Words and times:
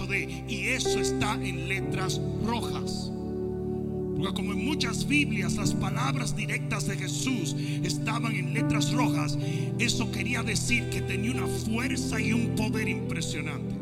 de, 0.00 0.44
y 0.48 0.68
eso 0.68 1.00
está 1.00 1.34
en 1.34 1.68
letras 1.68 2.20
rojas. 2.44 3.12
Porque 4.16 4.34
como 4.34 4.52
en 4.52 4.64
muchas 4.64 5.06
Biblias 5.06 5.56
las 5.56 5.74
palabras 5.74 6.34
directas 6.34 6.86
de 6.86 6.96
Jesús 6.96 7.54
estaban 7.82 8.34
en 8.34 8.54
letras 8.54 8.92
rojas, 8.92 9.36
eso 9.78 10.10
quería 10.10 10.42
decir 10.42 10.88
que 10.88 11.02
tenía 11.02 11.32
una 11.32 11.46
fuerza 11.46 12.18
y 12.18 12.32
un 12.32 12.54
poder 12.54 12.88
impresionante. 12.88 13.74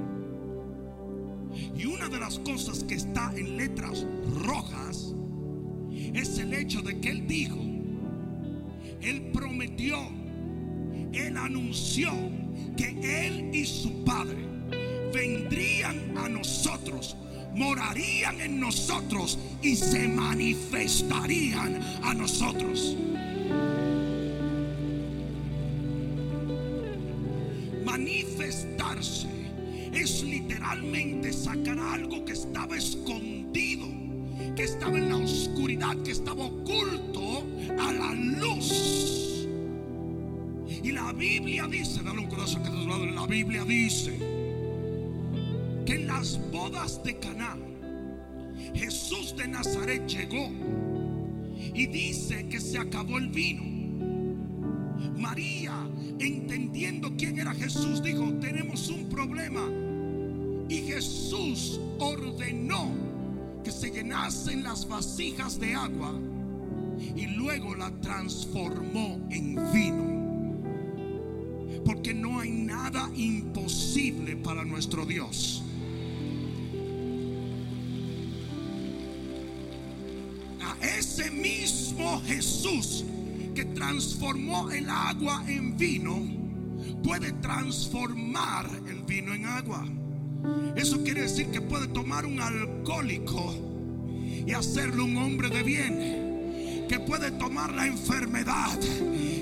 Y 1.79 1.87
una 1.87 2.09
de 2.09 2.19
las 2.19 2.41
cosas 2.41 2.83
que 2.83 2.97
está 2.97 3.33
en 3.37 3.57
letras 3.57 4.05
rojas 4.45 5.15
es 5.93 6.39
el 6.39 6.53
hecho 6.55 6.83
de 6.83 6.99
que 7.01 7.11
Él 7.11 7.27
dijo, 7.29 7.61
Él 9.01 9.31
prometió, 9.33 9.97
Él 11.13 11.37
anunció 11.37 12.11
que 12.77 13.27
Él 13.27 13.55
y 13.55 13.65
su 13.65 14.05
Padre 14.05 14.50
vendrían 15.13 16.17
a 16.17 16.29
nosotros, 16.29 17.17
morarían 17.55 18.41
en 18.41 18.61
nosotros 18.61 19.39
y 19.63 19.77
se 19.77 20.09
manifestarían 20.09 21.81
a 22.03 22.15
nosotros. 22.15 22.97
Manifestarse 27.85 29.29
es 29.93 30.23
literalmente 30.23 31.33
sacar 31.33 31.79
algo 31.79 32.25
que 32.25 32.33
estaba 32.33 32.77
escondido, 32.77 33.87
que 34.55 34.63
estaba 34.63 34.97
en 34.97 35.09
la 35.09 35.17
oscuridad, 35.17 35.97
que 36.03 36.13
estaba 36.13 36.45
oculto 36.45 37.45
a 37.79 37.93
la 37.93 38.15
luz. 38.15 39.47
Y 40.83 40.93
la 40.93 41.13
Biblia 41.13 41.67
dice, 41.67 42.03
dale 42.03 42.21
un 42.21 42.29
corazón 42.29 42.63
que 42.63 42.71
te 42.71 42.77
lado, 42.87 43.05
la 43.05 43.27
Biblia 43.27 43.65
dice 43.65 44.30
las 46.21 46.39
bodas 46.53 47.03
de 47.03 47.19
Caná 47.19 47.57
Jesús 48.75 49.35
de 49.39 49.49
Nazaret 49.49 50.07
llegó 50.07 50.51
y 51.73 51.87
dice 51.87 52.47
que 52.47 52.61
se 52.61 52.77
acabó 52.77 53.17
el 53.17 53.29
vino. 53.29 53.63
María, 55.17 55.89
entendiendo 56.19 57.17
quién 57.17 57.39
era 57.39 57.55
Jesús, 57.55 58.03
dijo, 58.03 58.35
tenemos 58.35 58.91
un 58.91 59.09
problema. 59.09 59.67
Y 60.69 60.83
Jesús 60.89 61.81
ordenó 61.99 62.93
que 63.65 63.73
se 63.73 63.91
llenasen 63.91 64.63
las 64.63 64.87
vasijas 64.87 65.59
de 65.59 65.75
agua 65.75 66.13
y 67.17 67.29
luego 67.29 67.75
la 67.77 67.91
transformó 68.03 69.27
en 69.31 69.55
vino. 69.73 70.21
Porque 71.83 72.13
no 72.13 72.41
hay 72.41 72.51
nada 72.51 73.11
imposible 73.15 74.37
para 74.37 74.67
nuestro 74.67 75.07
Dios. 75.07 75.65
Ese 81.21 81.31
mismo 81.31 82.21
Jesús 82.27 83.05
que 83.55 83.65
transformó 83.65 84.71
el 84.71 84.89
agua 84.89 85.45
en 85.49 85.77
vino, 85.77 86.19
puede 87.03 87.33
transformar 87.33 88.69
el 88.89 89.03
vino 89.03 89.35
en 89.35 89.45
agua. 89.47 89.85
Eso 90.77 91.03
quiere 91.03 91.23
decir 91.23 91.49
que 91.49 91.61
puede 91.61 91.89
tomar 91.89 92.25
un 92.25 92.41
alcohólico 92.41 93.55
y 94.47 94.53
hacerlo 94.53 95.05
un 95.05 95.17
hombre 95.19 95.51
de 95.51 95.63
bien. 95.63 96.87
Que 96.89 96.99
puede 96.99 97.31
tomar 97.33 97.73
la 97.73 97.87
enfermedad 97.87 98.79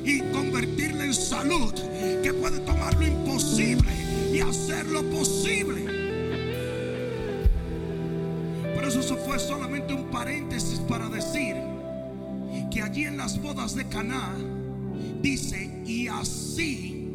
y 0.05 0.21
convertirla 0.33 1.05
en 1.05 1.15
salud. 1.15 1.73
Que 2.23 2.33
puede 2.35 2.59
tomar 2.61 2.95
lo 2.95 3.07
imposible 3.07 3.91
y 4.35 4.41
hacerlo 4.41 5.03
posible. 5.11 5.87
Pero 8.75 8.89
eso 8.89 9.17
fue 9.17 9.39
solamente 9.39 9.95
un 9.95 10.11
paréntesis 10.11 10.79
para 10.81 11.09
decir 11.09 11.68
allí 12.81 13.05
en 13.05 13.17
las 13.17 13.41
bodas 13.41 13.75
de 13.75 13.89
Caná 13.89 14.37
dice 15.23 15.83
y 15.87 16.09
así 16.09 17.07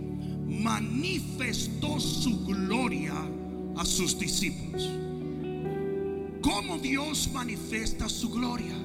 manifestó 0.48 2.00
su 2.00 2.46
gloria 2.46 3.14
a 3.76 3.86
sus 3.86 4.18
discípulos. 4.18 4.90
¿Cómo 6.42 6.78
Dios 6.78 7.30
manifiesta 7.34 8.10
su 8.10 8.30
gloria? 8.30 8.76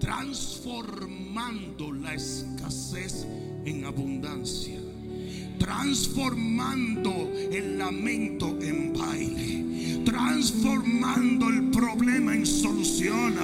Transformando 0.00 1.92
la 1.92 2.14
escasez 2.14 3.26
en 3.64 3.84
abundancia. 3.84 4.80
Transformando 5.58 7.32
el 7.52 7.78
lamento 7.78 8.56
en 8.62 8.92
baile. 8.92 10.02
Transformando 10.04 11.48
el 11.48 11.70
problema 11.70 12.34
en 12.34 12.46
solución. 12.46 13.34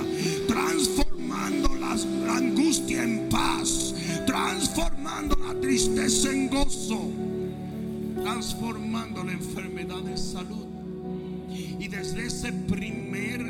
La 2.26 2.36
angustia 2.36 3.02
en 3.02 3.28
paz. 3.28 3.94
Transformando 4.26 5.36
la 5.36 5.60
tristeza 5.60 6.30
en 6.30 6.48
gozo 6.48 7.10
transformando 8.24 9.22
la 9.22 9.32
enfermedad 9.32 10.08
en 10.08 10.16
salud. 10.16 10.66
Y 11.78 11.88
desde 11.88 12.26
ese 12.26 12.52
primer 12.52 13.40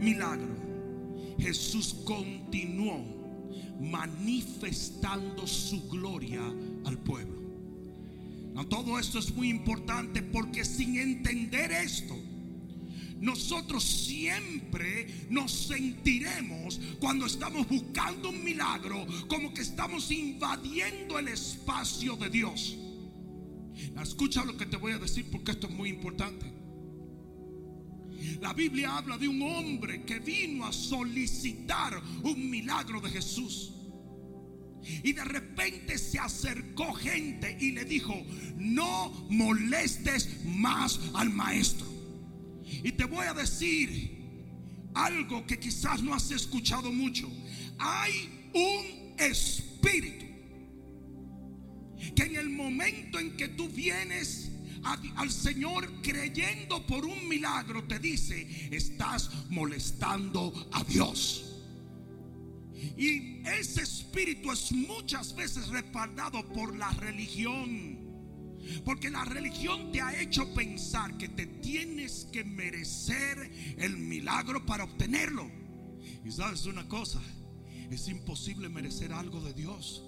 milagro, 0.00 0.56
Jesús 1.38 1.94
continuó 2.04 3.04
manifestando 3.80 5.46
su 5.46 5.88
gloria 5.88 6.42
al 6.84 6.98
pueblo. 6.98 7.40
Todo 8.68 8.98
esto 8.98 9.18
es 9.18 9.34
muy 9.34 9.48
importante 9.48 10.22
porque 10.22 10.64
sin 10.64 10.96
entender 10.98 11.72
esto, 11.72 12.14
nosotros 13.22 13.84
siempre 13.84 15.06
nos 15.30 15.52
sentiremos 15.52 16.80
cuando 16.98 17.26
estamos 17.26 17.68
buscando 17.68 18.30
un 18.30 18.42
milagro 18.42 19.06
como 19.28 19.54
que 19.54 19.62
estamos 19.62 20.10
invadiendo 20.10 21.20
el 21.20 21.28
espacio 21.28 22.16
de 22.16 22.28
Dios. 22.28 22.76
Escucha 24.02 24.44
lo 24.44 24.56
que 24.56 24.66
te 24.66 24.76
voy 24.76 24.90
a 24.90 24.98
decir 24.98 25.30
porque 25.30 25.52
esto 25.52 25.68
es 25.68 25.72
muy 25.72 25.88
importante. 25.88 26.52
La 28.40 28.52
Biblia 28.52 28.96
habla 28.96 29.16
de 29.16 29.28
un 29.28 29.40
hombre 29.40 30.02
que 30.02 30.18
vino 30.18 30.66
a 30.66 30.72
solicitar 30.72 32.02
un 32.24 32.50
milagro 32.50 33.00
de 33.00 33.10
Jesús. 33.10 33.72
Y 35.04 35.12
de 35.12 35.24
repente 35.24 35.96
se 35.96 36.18
acercó 36.18 36.92
gente 36.92 37.56
y 37.60 37.70
le 37.70 37.84
dijo, 37.84 38.20
no 38.56 39.10
molestes 39.30 40.44
más 40.44 40.98
al 41.14 41.30
maestro. 41.30 41.91
Y 42.82 42.92
te 42.92 43.04
voy 43.04 43.26
a 43.26 43.34
decir 43.34 44.22
algo 44.94 45.46
que 45.46 45.58
quizás 45.58 46.02
no 46.02 46.14
has 46.14 46.30
escuchado 46.30 46.92
mucho. 46.92 47.30
Hay 47.78 48.50
un 48.54 49.14
espíritu 49.18 50.26
que 52.14 52.24
en 52.24 52.36
el 52.36 52.50
momento 52.50 53.18
en 53.18 53.36
que 53.36 53.48
tú 53.48 53.68
vienes 53.68 54.50
al 55.16 55.30
Señor 55.30 56.02
creyendo 56.02 56.84
por 56.86 57.04
un 57.04 57.28
milagro, 57.28 57.84
te 57.84 57.98
dice, 57.98 58.68
estás 58.70 59.30
molestando 59.50 60.52
a 60.72 60.82
Dios. 60.84 61.48
Y 62.96 63.42
ese 63.46 63.82
espíritu 63.82 64.50
es 64.50 64.72
muchas 64.72 65.34
veces 65.36 65.68
respaldado 65.68 66.46
por 66.48 66.76
la 66.76 66.90
religión. 66.90 68.01
Porque 68.84 69.10
la 69.10 69.24
religión 69.24 69.92
te 69.92 70.00
ha 70.00 70.20
hecho 70.20 70.52
pensar 70.54 71.16
que 71.18 71.28
te 71.28 71.46
tienes 71.46 72.28
que 72.32 72.44
merecer 72.44 73.50
el 73.78 73.96
milagro 73.96 74.64
para 74.64 74.84
obtenerlo. 74.84 75.50
Y 76.24 76.30
sabes 76.30 76.66
una 76.66 76.86
cosa, 76.88 77.20
es 77.90 78.08
imposible 78.08 78.68
merecer 78.68 79.12
algo 79.12 79.40
de 79.40 79.52
Dios. 79.52 80.02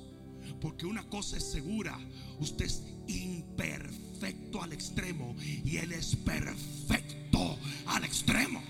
Porque 0.60 0.86
una 0.86 1.08
cosa 1.08 1.36
es 1.36 1.44
segura, 1.44 1.98
usted 2.38 2.66
es 2.66 2.82
imperfecto 3.08 4.62
al 4.62 4.72
extremo 4.72 5.34
y 5.64 5.78
Él 5.78 5.92
es 5.92 6.16
perfecto 6.16 7.58
al 7.86 8.04
extremo. 8.04 8.62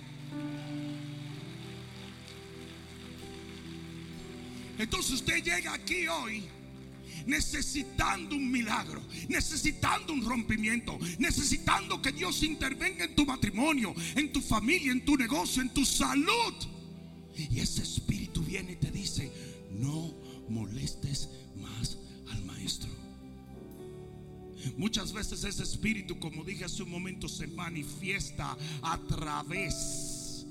Entonces 4.78 5.12
usted 5.12 5.42
llega 5.42 5.74
aquí 5.74 6.06
hoy 6.08 6.48
necesitando 7.26 8.36
un 8.36 8.50
milagro, 8.50 9.02
necesitando 9.28 10.12
un 10.12 10.24
rompimiento, 10.24 10.98
necesitando 11.18 12.00
que 12.00 12.12
Dios 12.12 12.42
intervenga 12.42 13.04
en 13.04 13.14
tu 13.14 13.24
matrimonio, 13.26 13.94
en 14.14 14.32
tu 14.32 14.40
familia, 14.40 14.92
en 14.92 15.04
tu 15.04 15.16
negocio, 15.16 15.62
en 15.62 15.70
tu 15.70 15.84
salud. 15.84 16.54
Y 17.36 17.60
ese 17.60 17.82
espíritu 17.82 18.42
viene 18.42 18.72
y 18.72 18.76
te 18.76 18.90
dice, 18.90 19.30
no 19.72 20.14
molestes 20.48 21.30
más 21.56 21.98
al 22.30 22.44
maestro. 22.44 22.90
Muchas 24.76 25.12
veces 25.12 25.44
ese 25.44 25.62
espíritu, 25.62 26.18
como 26.18 26.44
dije 26.44 26.64
hace 26.64 26.82
un 26.82 26.90
momento, 26.90 27.28
se 27.28 27.46
manifiesta 27.46 28.56
a 28.82 28.98
través 29.06 30.46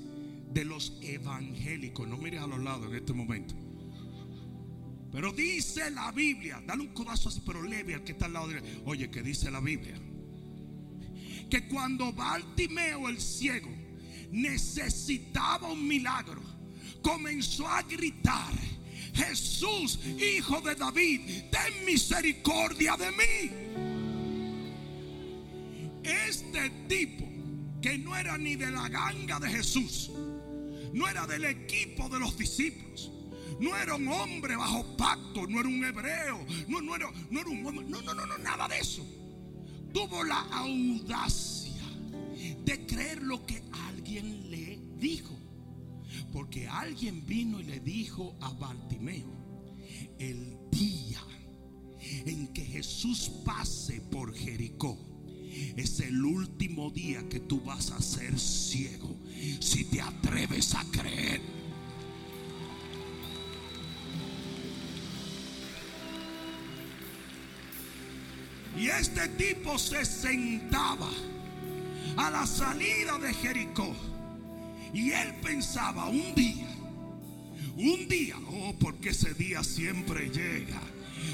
de 0.52 0.64
los 0.64 0.92
evangélicos. 1.02 2.06
No 2.06 2.16
mires 2.16 2.40
a 2.40 2.46
los 2.46 2.62
lados 2.62 2.90
en 2.90 2.96
este 2.96 3.12
momento. 3.12 3.54
Pero 5.14 5.32
dice 5.32 5.92
la 5.92 6.10
Biblia, 6.10 6.60
dale 6.66 6.82
un 6.82 6.88
codazo 6.88 7.28
así, 7.28 7.40
pero 7.46 7.62
leve 7.62 7.94
al 7.94 8.02
que 8.02 8.10
está 8.10 8.26
al 8.26 8.32
lado 8.32 8.48
de 8.48 8.58
él. 8.58 8.82
Oye, 8.84 9.12
que 9.12 9.22
dice 9.22 9.48
la 9.48 9.60
Biblia. 9.60 9.94
Que 11.48 11.68
cuando 11.68 12.12
Bartimeo 12.12 13.08
el 13.08 13.20
ciego 13.20 13.70
necesitaba 14.32 15.70
un 15.70 15.86
milagro, 15.86 16.42
comenzó 17.00 17.68
a 17.68 17.82
gritar, 17.82 18.54
Jesús, 19.14 20.00
hijo 20.04 20.60
de 20.62 20.74
David, 20.74 21.20
ten 21.48 21.84
misericordia 21.86 22.96
de 22.96 23.10
mí. 23.12 23.50
Este 26.02 26.70
tipo, 26.88 27.24
que 27.80 27.98
no 27.98 28.16
era 28.16 28.36
ni 28.36 28.56
de 28.56 28.68
la 28.68 28.88
ganga 28.88 29.38
de 29.38 29.48
Jesús, 29.48 30.10
no 30.92 31.06
era 31.06 31.24
del 31.28 31.44
equipo 31.44 32.08
de 32.08 32.18
los 32.18 32.36
discípulos, 32.36 33.12
no 33.60 33.76
era 33.76 33.94
un 33.94 34.08
hombre 34.08 34.56
bajo 34.56 34.96
pacto, 34.96 35.46
no 35.46 35.60
era 35.60 35.68
un 35.68 35.84
hebreo, 35.84 36.44
no, 36.68 36.80
no, 36.80 36.96
era, 36.96 37.10
no 37.30 37.40
era 37.40 37.50
un 37.50 37.66
hombre, 37.66 37.86
no, 37.88 38.02
no, 38.02 38.14
no, 38.14 38.26
no, 38.26 38.38
nada 38.38 38.68
de 38.68 38.78
eso. 38.78 39.04
Tuvo 39.92 40.24
la 40.24 40.40
audacia 40.40 41.82
de 42.64 42.86
creer 42.86 43.22
lo 43.22 43.44
que 43.46 43.62
alguien 43.72 44.50
le 44.50 44.78
dijo. 44.96 45.38
Porque 46.32 46.66
alguien 46.66 47.24
vino 47.26 47.60
y 47.60 47.64
le 47.64 47.80
dijo 47.80 48.36
a 48.40 48.50
Bartimeo, 48.50 49.32
el 50.18 50.56
día 50.70 51.22
en 52.26 52.48
que 52.48 52.64
Jesús 52.64 53.30
pase 53.44 54.00
por 54.00 54.34
Jericó, 54.34 54.98
es 55.76 56.00
el 56.00 56.24
último 56.24 56.90
día 56.90 57.28
que 57.28 57.40
tú 57.40 57.60
vas 57.60 57.90
a 57.92 58.00
ser 58.00 58.38
ciego. 58.38 59.16
Si 59.60 59.84
te 59.84 60.00
atreves 60.00 60.74
a 60.74 60.84
creer. 60.90 61.53
Y 68.76 68.88
este 68.88 69.28
tipo 69.28 69.78
se 69.78 70.04
sentaba 70.04 71.10
a 72.16 72.30
la 72.30 72.46
salida 72.46 73.18
de 73.18 73.32
Jericó. 73.34 73.94
Y 74.92 75.10
él 75.10 75.34
pensaba, 75.42 76.06
un 76.06 76.34
día, 76.34 76.68
un 77.76 78.08
día, 78.08 78.36
oh, 78.48 78.74
porque 78.78 79.10
ese 79.10 79.34
día 79.34 79.62
siempre 79.64 80.28
llega. 80.30 80.80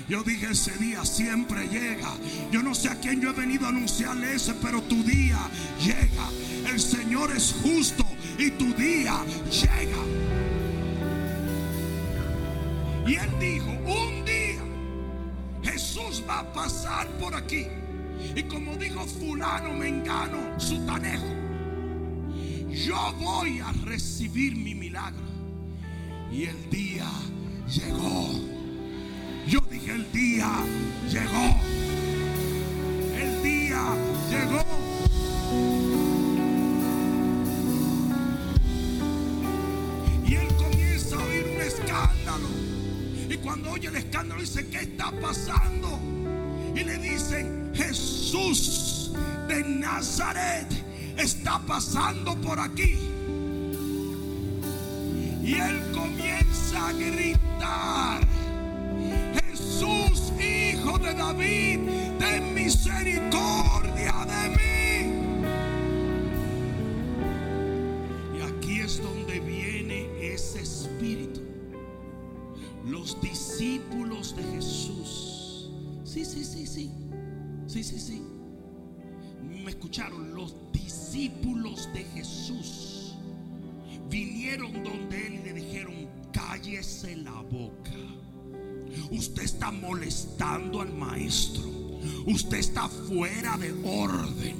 Yo 0.08 0.22
dije, 0.22 0.50
ese 0.50 0.76
día 0.78 1.04
siempre 1.04 1.68
llega. 1.68 2.12
Yo 2.50 2.62
no 2.62 2.74
sé 2.74 2.88
a 2.88 3.00
quién 3.00 3.20
yo 3.20 3.30
he 3.30 3.32
venido 3.32 3.66
a 3.66 3.70
anunciarle 3.70 4.34
ese, 4.34 4.54
pero 4.54 4.82
tu 4.82 5.02
día 5.02 5.38
llega. 5.80 6.70
El 6.72 6.80
Señor 6.80 7.32
es 7.36 7.54
justo 7.62 8.04
y 8.38 8.50
tu 8.52 8.72
día 8.74 9.14
llega. 9.50 10.02
Y 13.06 13.14
él 13.14 13.30
dijo, 13.40 13.70
un 13.86 14.09
pasar 16.52 17.08
por 17.18 17.34
aquí. 17.34 17.66
Y 18.34 18.42
como 18.44 18.76
dijo 18.76 19.04
fulano, 19.06 19.72
mengano, 19.72 20.58
sutanejo, 20.58 21.26
yo 22.68 23.14
voy 23.18 23.60
a 23.60 23.72
recibir 23.84 24.56
mi 24.56 24.74
milagro. 24.74 25.24
Y 26.30 26.44
el 26.44 26.70
día 26.70 27.10
llegó. 27.68 28.28
Yo 29.46 29.60
dije, 29.70 29.92
el 29.92 30.12
día 30.12 30.48
llegó. 31.10 31.60
El 33.16 33.42
día 33.42 33.82
llegó. 34.30 34.64
Y 40.24 40.34
él 40.34 40.48
comienza 40.56 41.16
a 41.16 41.24
oír 41.24 41.46
un 41.54 41.60
escándalo. 41.62 42.48
Y 43.28 43.36
cuando 43.38 43.72
oye 43.72 43.88
el 43.88 43.96
escándalo 43.96 44.40
dice, 44.40 44.68
¿qué 44.68 44.82
está 44.82 45.10
pasando? 45.20 46.19
Y 46.80 46.84
le 46.84 46.96
dicen, 46.96 47.72
Jesús 47.74 49.12
de 49.48 49.62
Nazaret 49.64 50.66
está 51.18 51.58
pasando 51.66 52.34
por 52.40 52.58
aquí. 52.58 52.96
Y 55.42 55.54
él 55.56 55.82
comienza 55.92 56.88
a 56.88 56.92
gritar, 56.92 58.20
Jesús, 59.44 60.32
hijo 60.40 60.98
de 60.98 61.12
David, 61.12 61.80
ten 62.18 62.54
misericordia 62.54 63.99
Sí, 76.12 76.24
sí, 76.24 76.42
sí, 76.42 76.66
sí. 76.66 76.90
Sí, 77.68 77.84
sí, 77.84 78.00
sí. 78.00 78.22
Me 79.62 79.70
escucharon. 79.70 80.34
Los 80.34 80.56
discípulos 80.72 81.88
de 81.94 82.02
Jesús 82.02 83.14
vinieron 84.10 84.72
donde 84.82 85.26
él 85.28 85.34
y 85.34 85.42
le 85.44 85.52
dijeron, 85.52 86.08
cállese 86.32 87.14
la 87.14 87.40
boca. 87.42 87.92
Usted 89.12 89.44
está 89.44 89.70
molestando 89.70 90.80
al 90.80 90.92
maestro. 90.92 91.70
Usted 92.26 92.58
está 92.58 92.88
fuera 92.88 93.56
de 93.56 93.72
orden. 93.84 94.56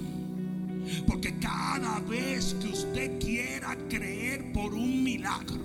Porque 1.04 1.36
cada 1.40 1.98
vez 1.98 2.54
que 2.60 2.68
usted 2.68 3.18
quiera 3.18 3.76
creer 3.88 4.52
por 4.52 4.72
un 4.72 5.02
milagro, 5.02 5.64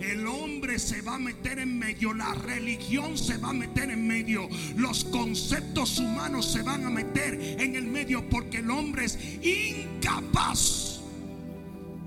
el 0.00 0.26
hombre 0.26 0.78
se 0.78 1.02
va 1.02 1.16
a 1.16 1.18
meter 1.18 1.58
en 1.58 1.78
medio, 1.78 2.14
la 2.14 2.34
religión 2.34 3.18
se 3.18 3.36
va 3.36 3.50
a 3.50 3.52
meter 3.52 3.90
en 3.90 4.06
medio, 4.06 4.48
los 4.76 5.04
conceptos 5.04 5.98
humanos 5.98 6.46
se 6.46 6.62
van 6.62 6.84
a 6.84 6.90
meter 6.90 7.34
en 7.58 7.76
el 7.76 7.86
medio 7.86 8.28
porque 8.28 8.58
el 8.58 8.70
hombre 8.70 9.06
es 9.06 9.18
incapaz 9.42 11.00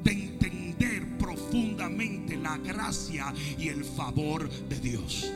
de 0.04 0.12
entender 0.12 1.18
profundamente 1.18 2.38
la 2.38 2.58
gracia 2.58 3.34
y 3.58 3.68
el 3.68 3.84
favor 3.84 4.50
de 4.50 4.80
Dios. 4.80 5.32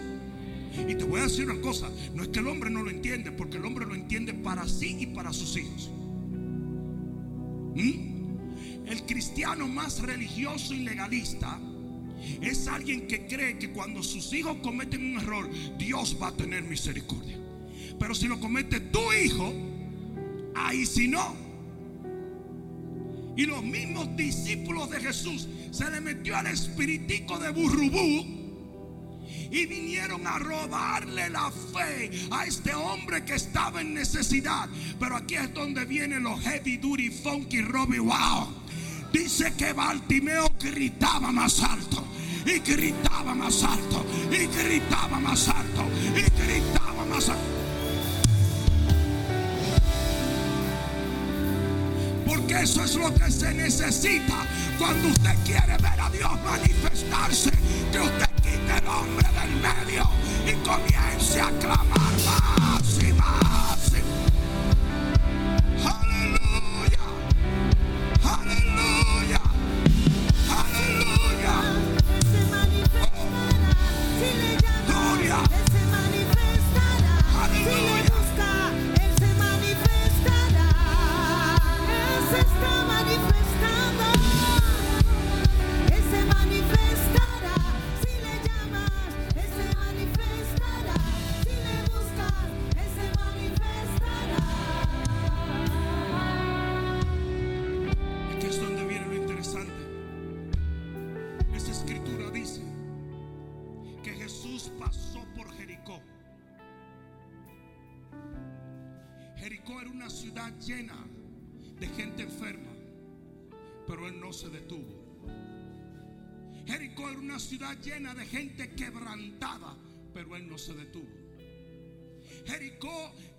Y 0.88 0.96
te 0.96 1.04
voy 1.06 1.22
a 1.22 1.24
decir 1.24 1.50
una 1.50 1.62
cosa, 1.62 1.90
no 2.14 2.24
es 2.24 2.30
que 2.30 2.40
el 2.40 2.48
hombre 2.48 2.70
no 2.70 2.84
lo 2.84 2.90
entiende, 2.90 3.32
porque 3.32 3.58
el 3.58 3.66
hombre 3.66 3.86
lo 3.86 3.96
entiende 3.96 4.34
para 4.34 4.68
sí 4.68 4.98
y 5.00 5.06
para 5.08 5.32
sus 5.32 5.56
hijos. 5.56 5.90
¿Mm? 7.76 8.88
El 8.88 9.04
cristiano 9.06 9.68
más 9.68 10.02
religioso 10.02 10.74
y 10.74 10.80
legalista 10.80 11.60
es 12.42 12.68
alguien 12.68 13.08
que 13.08 13.28
cree 13.28 13.58
que 13.58 13.72
cuando 13.72 14.04
sus 14.04 14.34
hijos 14.34 14.58
cometen 14.62 15.14
un 15.14 15.22
error, 15.22 15.50
Dios 15.78 16.18
va 16.22 16.28
a 16.28 16.32
tener 16.32 16.64
misericordia. 16.64 17.38
Pero 18.00 18.14
si 18.14 18.28
lo 18.28 18.40
comete 18.40 18.80
tu 18.80 19.14
hijo, 19.14 19.54
ahí 20.56 20.86
si 20.86 21.08
no. 21.08 21.36
Y 23.38 23.46
los 23.46 23.64
mismos 23.64 24.16
discípulos 24.16 24.90
de 24.90 25.02
Jesús 25.02 25.48
se 25.72 25.90
le 25.90 26.00
metió 26.00 26.38
al 26.38 26.48
espiritico 26.48 27.38
de 27.38 27.52
burrubú 27.52 28.36
y 29.52 29.66
vinieron 29.66 30.26
a 30.26 30.40
robarle 30.40 31.30
la 31.30 31.52
fe 31.52 32.12
a 32.32 32.46
este 32.46 32.74
hombre 32.74 33.24
que 33.26 33.36
estaba 33.36 33.82
en 33.82 33.94
necesidad. 33.94 34.70
Pero 35.00 35.18
aquí 35.18 35.36
es 35.36 35.54
donde 35.54 35.86
vienen 35.86 36.24
los 36.24 36.40
heavy 36.42 36.78
duty 36.78 37.10
funky 37.10 37.62
Robbie 37.62 38.00
Wow. 38.00 38.66
Dice 39.12 39.54
que 39.58 39.74
Bartimeo 39.74 40.52
gritaba 40.60 41.32
más 41.32 41.62
alto 41.62 42.05
y 42.46 42.60
gritaba 42.60 43.34
más 43.34 43.64
alto 43.64 44.06
y 44.32 44.46
gritaba 44.46 45.20
más 45.20 45.48
alto 45.48 45.86
y 46.16 46.22
gritaba 46.42 47.06
más 47.06 47.30
alto. 47.30 47.42
Porque 52.26 52.62
eso 52.62 52.84
es 52.84 52.96
lo 52.96 53.14
que 53.14 53.32
se 53.32 53.54
necesita 53.54 54.46
cuando 54.78 55.10
usted 55.10 55.36
quiere 55.46 55.78
ver 55.78 56.00
a 56.00 56.10
Dios 56.10 56.32
manifestarse. 56.44 57.52
Que 57.92 58.00
usted 58.00 58.30
quite 58.42 58.78
el 58.78 58.88
hombre 58.88 59.28
del 59.42 59.56
medio 59.62 60.10
y 60.46 60.54
comience 60.68 61.42
a 61.42 61.50
clamar 61.60 61.95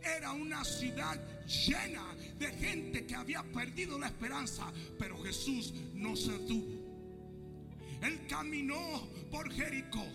Era 0.02 0.32
una 0.32 0.64
ciudad 0.64 1.20
llena 1.46 2.14
de 2.38 2.46
gente 2.52 3.06
que 3.06 3.14
había 3.14 3.42
perdido 3.42 3.98
la 3.98 4.06
esperanza, 4.06 4.72
pero 4.98 5.22
Jesús 5.22 5.74
no 5.94 6.14
se 6.16 6.32
detuvo. 6.32 6.86
Él 8.02 8.26
caminó 8.28 9.08
por 9.30 9.50
Jericó. 9.52 10.06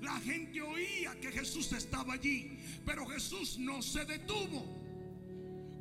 La 0.00 0.18
gente 0.20 0.60
oía 0.60 1.18
que 1.20 1.32
Jesús 1.32 1.72
estaba 1.72 2.14
allí, 2.14 2.58
pero 2.84 3.06
Jesús 3.06 3.58
no 3.58 3.82
se 3.82 4.04
detuvo. 4.04 4.78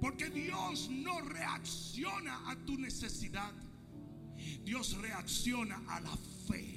Porque 0.02 0.30
Dios 0.30 0.90
no 0.90 1.22
reacciona 1.22 2.50
a 2.50 2.56
tu 2.66 2.78
necesidad. 2.78 3.54
Dios 4.64 4.98
reacciona 4.98 5.82
a 5.88 6.00
la 6.00 6.18
fe. 6.48 6.77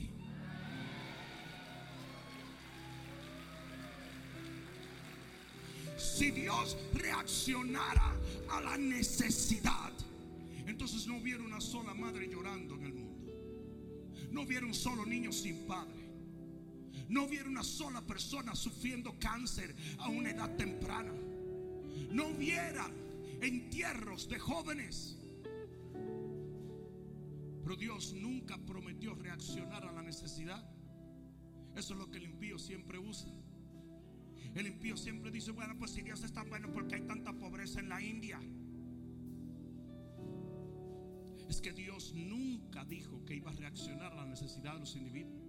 Si 6.01 6.31
Dios 6.31 6.79
reaccionara 6.95 8.17
a 8.51 8.61
la 8.63 8.79
necesidad, 8.79 9.93
entonces 10.67 11.07
no 11.07 11.19
hubiera 11.19 11.45
una 11.45 11.61
sola 11.61 11.93
madre 11.93 12.27
llorando 12.27 12.75
en 12.77 12.85
el 12.87 12.95
mundo. 12.95 13.33
No 14.31 14.43
hubiera 14.43 14.65
un 14.65 14.73
solo 14.73 15.05
niño 15.05 15.31
sin 15.31 15.67
padre. 15.67 16.01
No 17.09 17.25
hubiera 17.25 17.49
una 17.49 17.63
sola 17.63 18.01
persona 18.01 18.55
sufriendo 18.55 19.19
cáncer 19.19 19.75
a 19.99 20.09
una 20.09 20.31
edad 20.31 20.57
temprana. 20.57 21.13
No 22.11 22.29
hubiera 22.29 22.89
entierros 23.43 24.29
de 24.29 24.39
jóvenes. 24.39 25.19
Pero 27.63 27.77
Dios 27.77 28.15
nunca 28.15 28.57
prometió 28.59 29.15
reaccionar 29.15 29.85
a 29.85 29.93
la 29.93 30.03
necesidad. 30.03 30.65
Eso 31.77 31.93
es 31.93 31.99
lo 31.99 32.11
que 32.11 32.19
el 32.19 32.25
impío 32.25 32.59
siempre 32.59 32.99
usa. 32.99 33.31
El 34.55 34.67
impío 34.67 34.97
siempre 34.97 35.31
dice, 35.31 35.53
bueno, 35.53 35.77
pues 35.79 35.93
si 35.93 36.03
Dios 36.03 36.23
es 36.25 36.33
tan 36.33 36.49
bueno, 36.49 36.73
porque 36.73 36.97
hay 36.97 37.03
tanta 37.03 37.33
pobreza 37.33 37.81
en 37.81 37.89
la 37.89 38.03
India? 38.03 38.41
Es 41.49 41.61
que 41.61 41.73
Dios 41.73 42.15
nunca 42.15 42.85
dijo 42.85 43.25
que 43.25 43.35
iba 43.35 43.51
a 43.51 43.55
reaccionar 43.55 44.13
a 44.13 44.17
la 44.17 44.27
necesidad 44.27 44.75
de 44.75 44.81
los 44.81 44.97
individuos. 44.97 45.43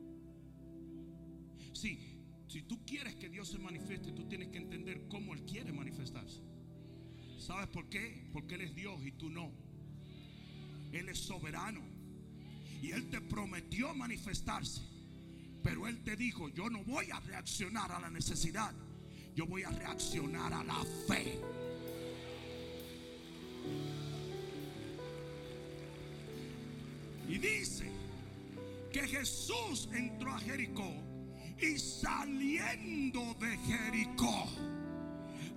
Sí, 1.74 2.22
si 2.48 2.64
tú 2.64 2.84
quieres 2.86 3.16
que 3.16 3.30
Dios 3.30 3.48
se 3.48 3.58
manifieste, 3.58 4.12
tú 4.12 4.28
tienes 4.28 4.50
que 4.50 4.58
entender 4.58 5.08
cómo 5.08 5.34
Él 5.34 5.46
quiere 5.46 5.72
manifestarse. 5.72 6.42
¿Sabes 7.38 7.68
por 7.68 7.88
qué? 7.90 8.28
Porque 8.34 8.56
Él 8.56 8.62
es 8.62 8.76
Dios 8.76 9.00
y 9.06 9.14
tú 9.14 9.30
no. 9.30 9.52
Él 10.92 11.10
es 11.10 11.20
soberano. 11.20 11.82
Y 12.82 12.92
Él 12.92 13.10
te 13.10 13.22
prometió 13.22 13.94
manifestarse. 13.94 14.82
Pero 15.64 15.88
Él 15.88 16.04
te 16.04 16.16
dijo, 16.16 16.50
yo 16.50 16.70
no 16.70 16.84
voy 16.84 17.10
a 17.12 17.20
reaccionar 17.20 17.92
a 17.92 18.00
la 18.00 18.10
necesidad. 18.10 18.76
Yo 19.36 19.46
voy 19.46 19.64
a 19.64 19.70
reaccionar 19.70 20.54
a 20.54 20.64
la 20.64 20.84
fe. 21.08 21.40
Y 27.30 27.38
dice 27.38 27.90
que 28.92 29.08
Jesús 29.08 29.88
entró 29.94 30.34
a 30.34 30.40
Jericó 30.40 30.92
y 31.62 31.78
saliendo 31.78 33.36
de 33.40 33.58
Jericó, 33.58 34.50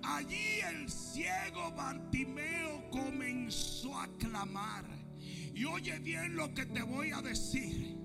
allí 0.03 0.61
el 0.61 0.89
ciego 0.89 1.71
Bartimeo 1.71 2.89
comenzó 2.91 3.99
a 3.99 4.07
clamar. 4.17 4.85
Y 5.53 5.65
oye 5.65 5.99
bien 5.99 6.35
lo 6.35 6.53
que 6.53 6.65
te 6.65 6.81
voy 6.81 7.11
a 7.11 7.21
decir. 7.21 7.97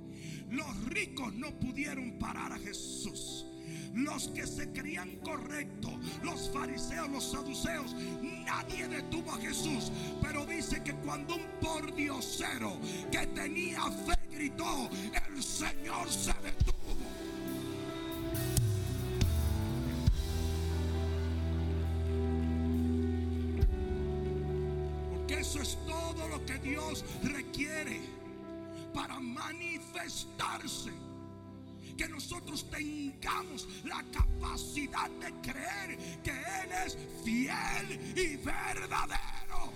Los 0.51 0.85
ricos 0.87 1.33
no 1.35 1.51
pudieron 1.61 2.19
parar 2.19 2.53
a 2.53 2.59
Jesús. 2.59 3.47
Los 3.95 4.29
que 4.29 4.47
se 4.47 4.73
creían 4.73 5.17
correctos, 5.17 5.93
los 6.23 6.51
fariseos, 6.51 7.11
los 7.11 7.31
saduceos, 7.31 7.95
nadie 8.45 8.89
detuvo 8.89 9.33
a 9.33 9.39
Jesús. 9.39 9.91
Pero 10.23 10.47
dice 10.47 10.83
que 10.83 10.95
cuando 10.95 11.37
un 11.37 11.47
pordiosero 11.61 12.79
que 13.11 13.27
tenía 13.29 13.83
fe 13.91 14.19
gritó, 14.31 14.89
el 15.29 15.43
Señor 15.43 16.11
se 16.11 16.33
detuvo. 16.35 16.77
Porque 25.11 25.41
eso 25.41 25.61
es 25.61 25.79
todo 25.87 26.29
lo 26.29 26.45
que 26.47 26.59
Dios 26.59 27.05
requiere 27.23 28.01
para 28.95 29.21
manifestarse. 29.21 31.10
Que 32.01 32.09
nosotros 32.09 32.65
tengamos 32.71 33.69
la 33.85 34.03
capacidad 34.11 35.11
de 35.21 35.31
creer 35.43 35.99
que 36.23 36.31
Él 36.31 36.73
es 36.87 36.97
fiel 37.23 38.17
y 38.17 38.37
verdadero. 38.39 39.71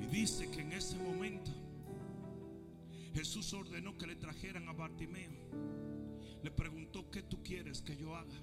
Y 0.00 0.06
dice 0.06 0.50
que 0.50 0.62
en 0.62 0.72
ese 0.72 0.96
momento 0.96 1.50
Jesús 3.12 3.52
ordenó 3.52 3.98
que 3.98 4.06
le 4.06 4.16
trajeran 4.16 4.66
a 4.70 4.72
Bartimeo. 4.72 5.30
Le 6.42 6.50
preguntó, 6.52 7.10
¿qué 7.10 7.22
tú 7.22 7.42
quieres 7.42 7.82
que 7.82 7.98
yo 7.98 8.16
haga? 8.16 8.40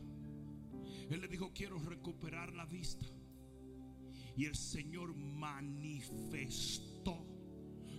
Él 1.10 1.20
le 1.20 1.28
dijo, 1.28 1.52
quiero 1.52 1.80
recuperar 1.80 2.54
la 2.54 2.68
vista. 2.68 3.08
Y 4.38 4.46
el 4.46 4.56
Señor 4.56 5.16
manifestó 5.16 6.93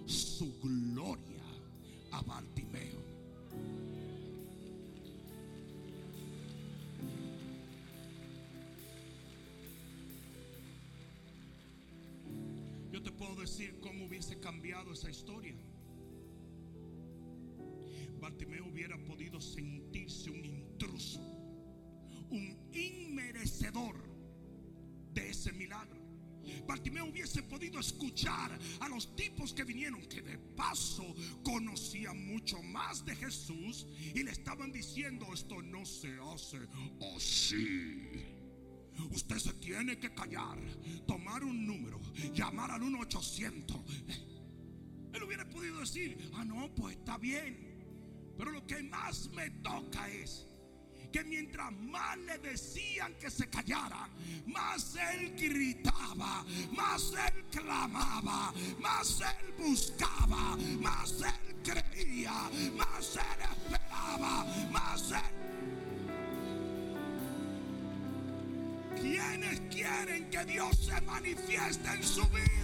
su 0.06 0.52
gloria 0.60 1.42
a 2.12 2.22
Bartimeo. 2.22 3.02
Yo 12.92 13.02
te 13.02 13.10
puedo 13.12 13.34
decir 13.36 13.78
cómo 13.80 14.06
hubiese 14.06 14.38
cambiado 14.38 14.92
esa 14.92 15.10
historia. 15.10 15.54
Bartimeo 18.20 18.66
hubiera 18.66 18.96
podido 19.04 19.40
sentirse 19.40 20.30
un 20.30 20.44
intruso, 20.44 21.20
un 22.30 22.56
inmerecedor 22.72 23.96
de 25.12 25.30
ese 25.30 25.52
milagro. 25.52 26.03
Bartimeo 26.66 27.07
hubiese 27.07 27.42
podido 27.42 27.80
escuchar 27.80 28.59
a 28.80 28.88
los 28.88 29.14
tipos 29.16 29.52
que 29.52 29.64
vinieron, 29.64 30.07
que 30.07 30.22
de 30.22 30.38
paso 30.38 31.14
conocían 31.42 32.26
mucho 32.26 32.62
más 32.62 33.04
de 33.04 33.16
Jesús 33.16 33.87
y 34.14 34.22
le 34.22 34.30
estaban 34.30 34.72
diciendo, 34.72 35.26
esto 35.33 35.62
no 35.62 35.85
se 35.85 36.16
hace 36.20 36.59
así. 37.16 38.35
Usted 39.11 39.38
se 39.38 39.52
tiene 39.54 39.98
que 39.98 40.14
callar, 40.14 40.59
tomar 41.07 41.42
un 41.44 41.66
número, 41.66 42.00
llamar 42.33 42.70
al 42.70 42.83
1-800. 42.83 43.83
Él 45.12 45.22
hubiera 45.22 45.48
podido 45.48 45.80
decir, 45.80 46.30
ah, 46.35 46.44
no, 46.44 46.72
pues 46.74 46.96
está 46.96 47.18
bien. 47.18 47.74
Pero 48.37 48.50
lo 48.50 48.66
que 48.66 48.83
más 48.83 49.30
me 49.30 49.50
toca 49.50 50.09
es 50.09 50.46
que 51.14 51.22
mientras 51.22 51.70
más 51.70 52.18
le 52.18 52.38
decían 52.38 53.14
que 53.20 53.31
se 53.31 53.48
callara, 53.48 54.09
más 54.46 54.96
él 55.12 55.33
gritaba, 55.37 56.44
más 56.77 57.12
él 57.12 57.44
clamaba, 57.53 58.53
más 58.81 59.20
él 59.20 59.55
buscaba, 59.57 60.57
más 60.81 61.22
él 61.22 61.55
creía, 61.62 62.50
más 62.77 63.14
él 63.14 63.42
esperaba, 63.46 64.44
más 64.72 65.12
él... 65.12 65.20
¿Quiénes 69.00 69.61
quieren 69.70 70.29
que 70.31 70.44
Dios 70.46 70.77
se 70.85 71.00
manifieste 71.03 71.90
en 71.90 72.03
su 72.03 72.27
vida? 72.31 72.63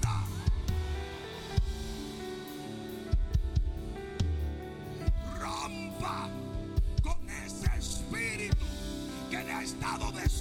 Que 9.99 10.05
le 10.05 10.40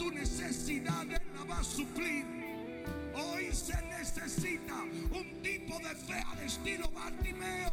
tu 0.00 0.10
necesidad, 0.10 1.02
Él 1.02 1.20
la 1.36 1.44
va 1.44 1.58
a 1.58 1.64
suplir. 1.64 2.24
Hoy 3.14 3.52
se 3.52 3.76
necesita 3.98 4.74
un 5.12 5.42
tipo 5.42 5.78
de 5.78 5.94
fe 5.94 6.24
al 6.26 6.38
estilo 6.40 6.88
Bartimeo. 6.88 7.70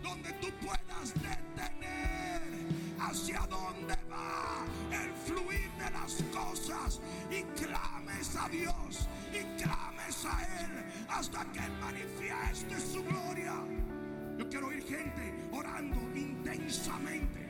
Donde 0.00 0.32
tú 0.34 0.46
puedas 0.64 1.12
detener 1.14 2.42
hacia 3.00 3.40
dónde 3.50 3.96
va 4.08 4.64
el 4.92 5.12
fluir 5.26 5.68
de 5.82 5.90
las 5.90 6.22
cosas 6.32 7.00
y 7.30 7.42
clames 7.60 8.36
a 8.36 8.48
Dios 8.48 9.08
y 9.32 9.60
clames 9.60 10.24
a 10.26 10.40
Él 10.60 10.84
hasta 11.08 11.44
que 11.52 11.58
Él 11.58 11.72
manifieste 11.80 12.78
su 12.78 13.02
gloria. 13.02 13.54
Yo 14.38 14.48
quiero 14.48 14.68
oír 14.68 14.84
gente 14.84 15.34
orando 15.50 15.96
intensamente. 16.14 17.40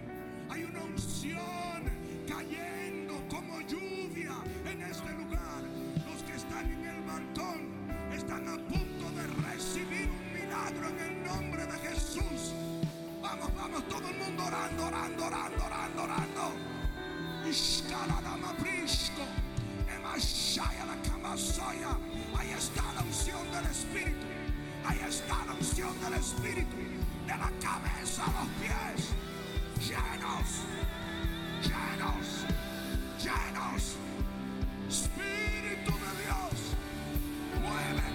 Hay 0.49 0.65
una 0.65 0.85
unción 0.85 2.04
cayendo 2.27 3.15
como 3.29 3.61
lluvia 3.63 4.35
en 4.65 4.83
este 4.83 5.11
lugar. 5.13 5.63
Los 6.07 6.23
que 6.23 6.35
están 6.37 6.71
en 6.71 6.85
el 6.87 7.03
balcón 7.03 7.69
están 8.15 8.49
a 8.49 8.57
punto 8.57 9.11
de 9.11 9.27
recibir 9.49 10.09
un 10.09 10.33
milagro 10.33 10.89
en 10.89 10.99
el 10.99 11.25
nombre 11.25 11.67
de 11.67 11.79
Jesús. 11.89 12.55
Vamos, 13.23 13.55
vamos, 13.55 13.89
todo 13.89 14.09
el 14.09 14.17
mundo 14.19 14.45
orando, 14.45 14.87
orando, 14.87 15.27
orando, 15.27 15.65
orando, 15.65 16.03
orando. 16.03 16.75
Ahí 22.45 22.51
está 22.51 22.93
la 22.93 23.03
unción 23.03 23.51
del 23.51 23.67
Espíritu. 23.67 24.27
Ahí 24.85 25.01
está 25.09 25.45
la 25.47 25.55
unción 25.55 26.01
del 26.01 26.15
Espíritu. 26.15 26.77
De 27.27 27.37
la 27.37 27.51
cabeza 27.61 28.25
a 28.25 28.45
los 28.45 28.49
pies. 28.61 29.09
Llenos, 29.81 30.61
llenos, 31.65 32.27
llenos. 33.23 33.97
Espíritu 34.89 35.93
de 35.93 36.11
Dios, 36.23 36.57
muévete 37.63 38.14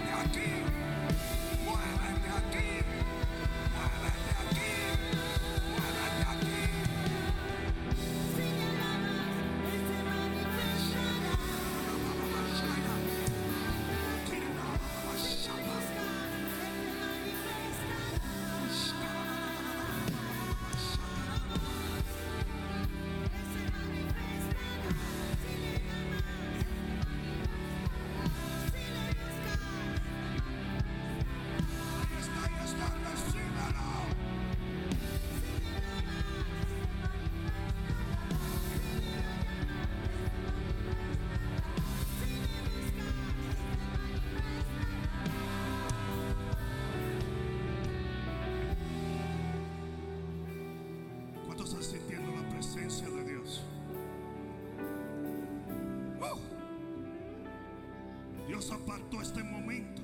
Dios 58.60 59.22
este 59.22 59.42
momento 59.42 60.02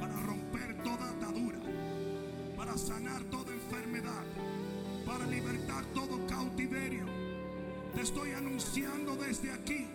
para 0.00 0.14
romper 0.20 0.82
toda 0.82 1.10
atadura, 1.10 1.58
para 2.56 2.78
sanar 2.78 3.22
toda 3.24 3.52
enfermedad, 3.52 4.24
para 5.04 5.26
libertar 5.26 5.84
todo 5.94 6.26
cautiverio. 6.26 7.04
Te 7.94 8.00
estoy 8.00 8.32
anunciando 8.32 9.16
desde 9.16 9.52
aquí 9.52 9.86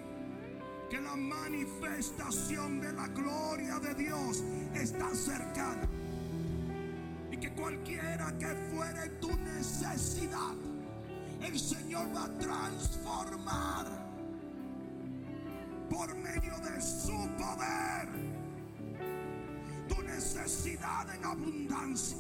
que 0.87 1.01
la 1.01 1.15
manifestación 1.15 2.79
de 2.79 2.93
la 2.93 3.07
gloria 3.07 3.79
de 3.79 3.95
Dios 3.95 4.43
está 4.75 5.15
cercana. 5.15 5.89
Y 7.31 7.37
que 7.37 7.51
cualquiera 7.53 8.37
que 8.37 8.53
fuere 8.71 9.09
tu 9.19 9.35
necesidad, 9.35 10.53
el 11.41 11.59
Señor 11.59 12.15
va 12.15 12.25
a 12.25 12.37
transformar 12.37 13.96
por 15.89 16.15
medio 16.15 16.54
de 16.60 16.82
su 16.82 17.30
poder 17.38 18.08
tu 19.88 20.02
necesidad 20.04 21.13
en 21.15 21.26
abundancia. 21.26 22.17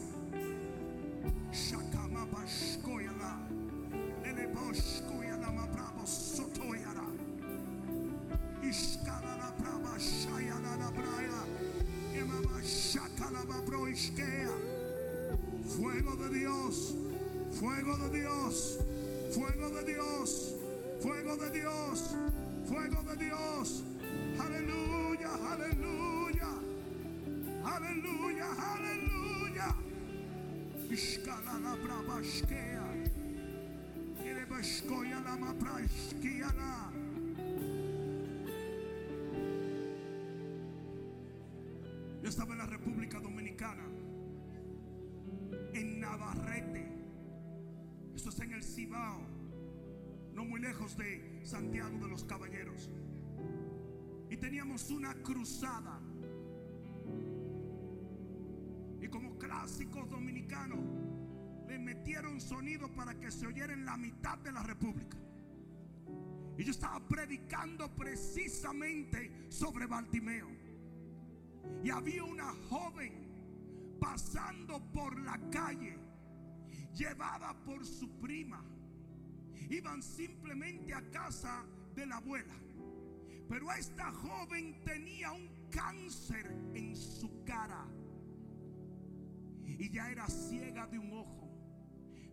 Fuego 15.77 16.15
de 16.15 16.29
Dios, 16.39 16.95
Fuego 17.59 17.97
de 17.97 18.19
Dios. 18.19 18.79
Fuego 19.31 19.69
de 19.69 19.83
Dios. 19.83 20.55
Fuego 21.01 21.35
de 21.35 21.51
Dios. 21.51 22.15
Fuego 22.67 23.01
de 23.03 23.15
Dios. 23.25 23.83
Aleluya, 24.39 25.29
aleluya. 25.51 26.49
Aleluya, 27.63 28.47
aleluya. 28.73 29.75
Ishkala 30.91 31.59
la 31.59 31.75
brabashkea. 31.75 32.87
Irebashkoya 34.25 35.21
la 35.21 35.37
maprashkiana. 35.37 36.91
Yo 42.21 42.29
estaba 42.29 42.51
en 42.51 42.57
la 42.57 42.65
República 42.65 43.19
Dominicana, 43.21 43.85
en 45.73 45.99
Navarrete. 46.01 46.85
Esto 48.13 48.29
está 48.29 48.43
en 48.43 48.51
el 48.51 48.63
Cibao, 48.63 49.21
no 50.37 50.45
muy 50.45 50.61
lejos 50.61 50.95
de 50.95 51.41
Santiago 51.43 51.97
de 51.97 52.07
los 52.07 52.23
Caballeros. 52.23 52.91
Y 54.29 54.37
teníamos 54.37 54.91
una 54.91 55.15
cruzada. 55.15 55.99
Y 59.01 59.07
como 59.07 59.35
clásicos 59.39 60.07
dominicanos, 60.07 60.77
le 61.67 61.79
metieron 61.79 62.39
sonido 62.39 62.87
para 62.93 63.19
que 63.19 63.31
se 63.31 63.47
oyera 63.47 63.73
en 63.73 63.83
la 63.83 63.97
mitad 63.97 64.37
de 64.37 64.51
la 64.51 64.61
República. 64.61 65.17
Y 66.55 66.63
yo 66.63 66.69
estaba 66.69 66.99
predicando 66.99 67.89
precisamente 67.95 69.47
sobre 69.49 69.87
Bartimeo. 69.87 70.49
Y 71.83 71.89
había 71.89 72.23
una 72.23 72.53
joven 72.69 73.97
pasando 73.99 74.79
por 74.93 75.19
la 75.19 75.39
calle, 75.49 75.97
llevada 76.93 77.55
por 77.65 77.83
su 77.83 78.19
prima. 78.19 78.63
Iban 79.69 80.01
simplemente 80.01 80.93
a 80.93 81.01
casa 81.09 81.65
de 81.95 82.05
la 82.05 82.17
abuela. 82.17 82.55
Pero 83.49 83.71
esta 83.71 84.11
joven 84.11 84.81
tenía 84.83 85.31
un 85.31 85.49
cáncer 85.69 86.45
en 86.73 86.95
su 86.95 87.43
cara. 87.43 87.85
Y 89.65 89.89
ya 89.89 90.09
era 90.09 90.27
ciega 90.27 90.87
de 90.87 90.99
un 90.99 91.11
ojo. 91.13 91.47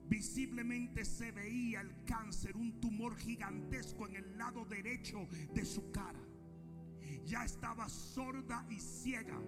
Visiblemente 0.06 1.04
se 1.04 1.32
veía 1.32 1.80
el 1.80 2.04
cáncer, 2.04 2.56
un 2.56 2.80
tumor 2.80 3.16
gigantesco 3.16 4.06
en 4.06 4.16
el 4.16 4.38
lado 4.38 4.64
derecho 4.64 5.26
de 5.52 5.64
su 5.64 5.90
cara 5.90 6.20
ya 7.24 7.44
estaba 7.44 7.88
sorda 7.88 8.66
y 8.70 8.78
ciega 8.78 9.38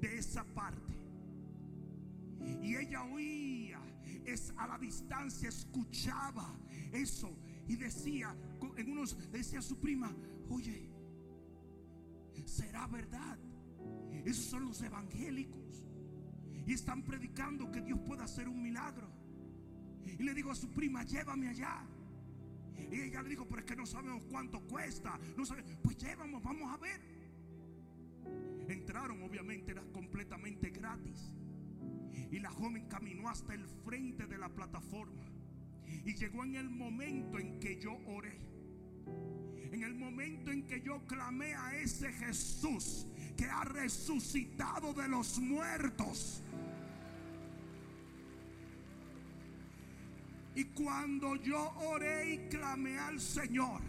de 0.00 0.18
esa 0.18 0.44
parte. 0.44 0.94
Y 2.62 2.76
ella 2.76 3.04
oía, 3.04 3.80
es 4.24 4.52
a 4.56 4.66
la 4.66 4.78
distancia 4.78 5.48
escuchaba 5.48 6.58
eso 6.92 7.36
y 7.68 7.76
decía, 7.76 8.34
en 8.76 8.90
unos 8.90 9.16
decía 9.30 9.60
a 9.60 9.62
su 9.62 9.78
prima, 9.78 10.14
oye, 10.48 10.90
será 12.44 12.86
verdad. 12.86 13.38
Esos 14.24 14.44
son 14.44 14.66
los 14.66 14.82
evangélicos. 14.82 15.84
Y 16.66 16.72
están 16.72 17.02
predicando 17.02 17.70
que 17.70 17.80
Dios 17.80 17.98
puede 18.00 18.22
hacer 18.22 18.48
un 18.48 18.62
milagro. 18.62 19.10
Y 20.04 20.22
le 20.22 20.34
digo 20.34 20.50
a 20.50 20.54
su 20.54 20.68
prima, 20.70 21.04
llévame 21.04 21.48
allá. 21.48 21.86
Y 22.90 23.00
ella 23.00 23.22
le 23.22 23.30
dijo, 23.30 23.46
pero 23.46 23.60
es 23.60 23.66
que 23.66 23.76
no 23.76 23.86
sabemos 23.86 24.24
cuánto 24.28 24.60
cuesta. 24.66 25.18
No 25.36 25.44
Pues 25.82 25.96
llévamos, 25.96 26.42
vamos 26.42 26.72
a 26.72 26.76
ver. 26.76 27.00
Entraron, 28.68 29.22
obviamente 29.22 29.72
era 29.72 29.82
completamente 29.92 30.70
gratis. 30.70 31.32
Y 32.30 32.38
la 32.38 32.50
joven 32.50 32.86
caminó 32.88 33.28
hasta 33.28 33.54
el 33.54 33.66
frente 33.84 34.26
de 34.26 34.38
la 34.38 34.48
plataforma. 34.48 35.24
Y 36.04 36.14
llegó 36.14 36.44
en 36.44 36.56
el 36.56 36.70
momento 36.70 37.38
en 37.38 37.58
que 37.60 37.80
yo 37.80 37.98
oré. 38.06 38.38
En 39.72 39.82
el 39.82 39.94
momento 39.94 40.50
en 40.50 40.66
que 40.66 40.80
yo 40.80 41.06
clamé 41.06 41.54
a 41.54 41.76
ese 41.76 42.12
Jesús 42.12 43.06
que 43.36 43.46
ha 43.46 43.64
resucitado 43.64 44.92
de 44.92 45.08
los 45.08 45.38
muertos. 45.38 46.42
Y 50.54 50.64
cuando 50.64 51.36
yo 51.36 51.72
oré 51.78 52.34
y 52.34 52.48
clamé 52.48 52.98
al 52.98 53.20
Señor, 53.20 53.80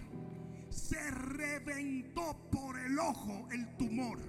se 0.69 1.11
reventó 1.11 2.49
por 2.51 2.79
el 2.79 2.97
ojo 2.97 3.49
el 3.51 3.75
tumor 3.75 4.19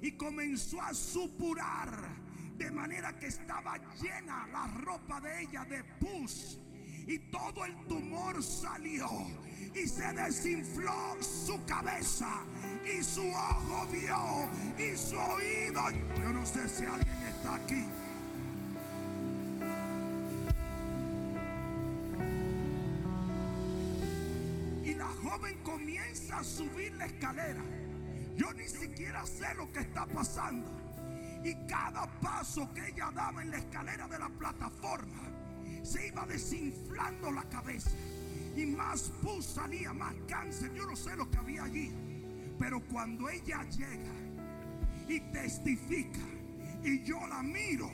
y 0.00 0.12
comenzó 0.12 0.80
a 0.80 0.94
supurar 0.94 2.21
de 2.62 2.70
manera 2.70 3.12
que 3.18 3.26
estaba 3.26 3.76
llena 4.00 4.46
la 4.52 4.68
ropa 4.84 5.20
de 5.20 5.42
ella 5.42 5.64
de 5.64 5.82
pus 5.98 6.60
y 7.08 7.18
todo 7.30 7.64
el 7.64 7.74
tumor 7.88 8.40
salió 8.42 9.08
y 9.74 9.88
se 9.88 10.12
desinfló 10.12 11.16
su 11.20 11.64
cabeza 11.64 12.44
y 12.86 13.02
su 13.02 13.28
ojo 13.28 13.86
vio 13.90 14.48
y 14.78 14.96
su 14.96 15.16
oído. 15.16 15.82
Yo 16.20 16.32
no 16.32 16.46
sé 16.46 16.68
si 16.68 16.84
alguien 16.84 17.16
está 17.26 17.56
aquí. 17.56 17.84
joven 25.22 25.56
comienza 25.62 26.38
a 26.38 26.44
subir 26.44 26.92
la 26.94 27.06
escalera. 27.06 27.62
Yo 28.36 28.52
ni 28.52 28.68
siquiera 28.68 29.24
sé 29.26 29.54
lo 29.54 29.70
que 29.72 29.80
está 29.80 30.06
pasando. 30.06 30.81
Y 31.44 31.54
cada 31.66 32.06
paso 32.20 32.72
que 32.72 32.88
ella 32.88 33.10
daba 33.12 33.42
en 33.42 33.50
la 33.50 33.58
escalera 33.58 34.06
de 34.06 34.18
la 34.18 34.28
plataforma, 34.28 35.22
se 35.82 36.08
iba 36.08 36.24
desinflando 36.26 37.30
la 37.30 37.42
cabeza. 37.44 37.90
Y 38.56 38.66
más 38.66 39.10
pus 39.22 39.44
salía, 39.44 39.92
más 39.92 40.14
cáncer. 40.28 40.72
Yo 40.74 40.86
no 40.86 40.94
sé 40.94 41.16
lo 41.16 41.30
que 41.30 41.38
había 41.38 41.64
allí. 41.64 41.92
Pero 42.58 42.80
cuando 42.88 43.28
ella 43.28 43.64
llega 43.70 44.12
y 45.08 45.20
testifica, 45.32 46.20
y 46.84 47.02
yo 47.02 47.18
la 47.26 47.42
miro, 47.42 47.90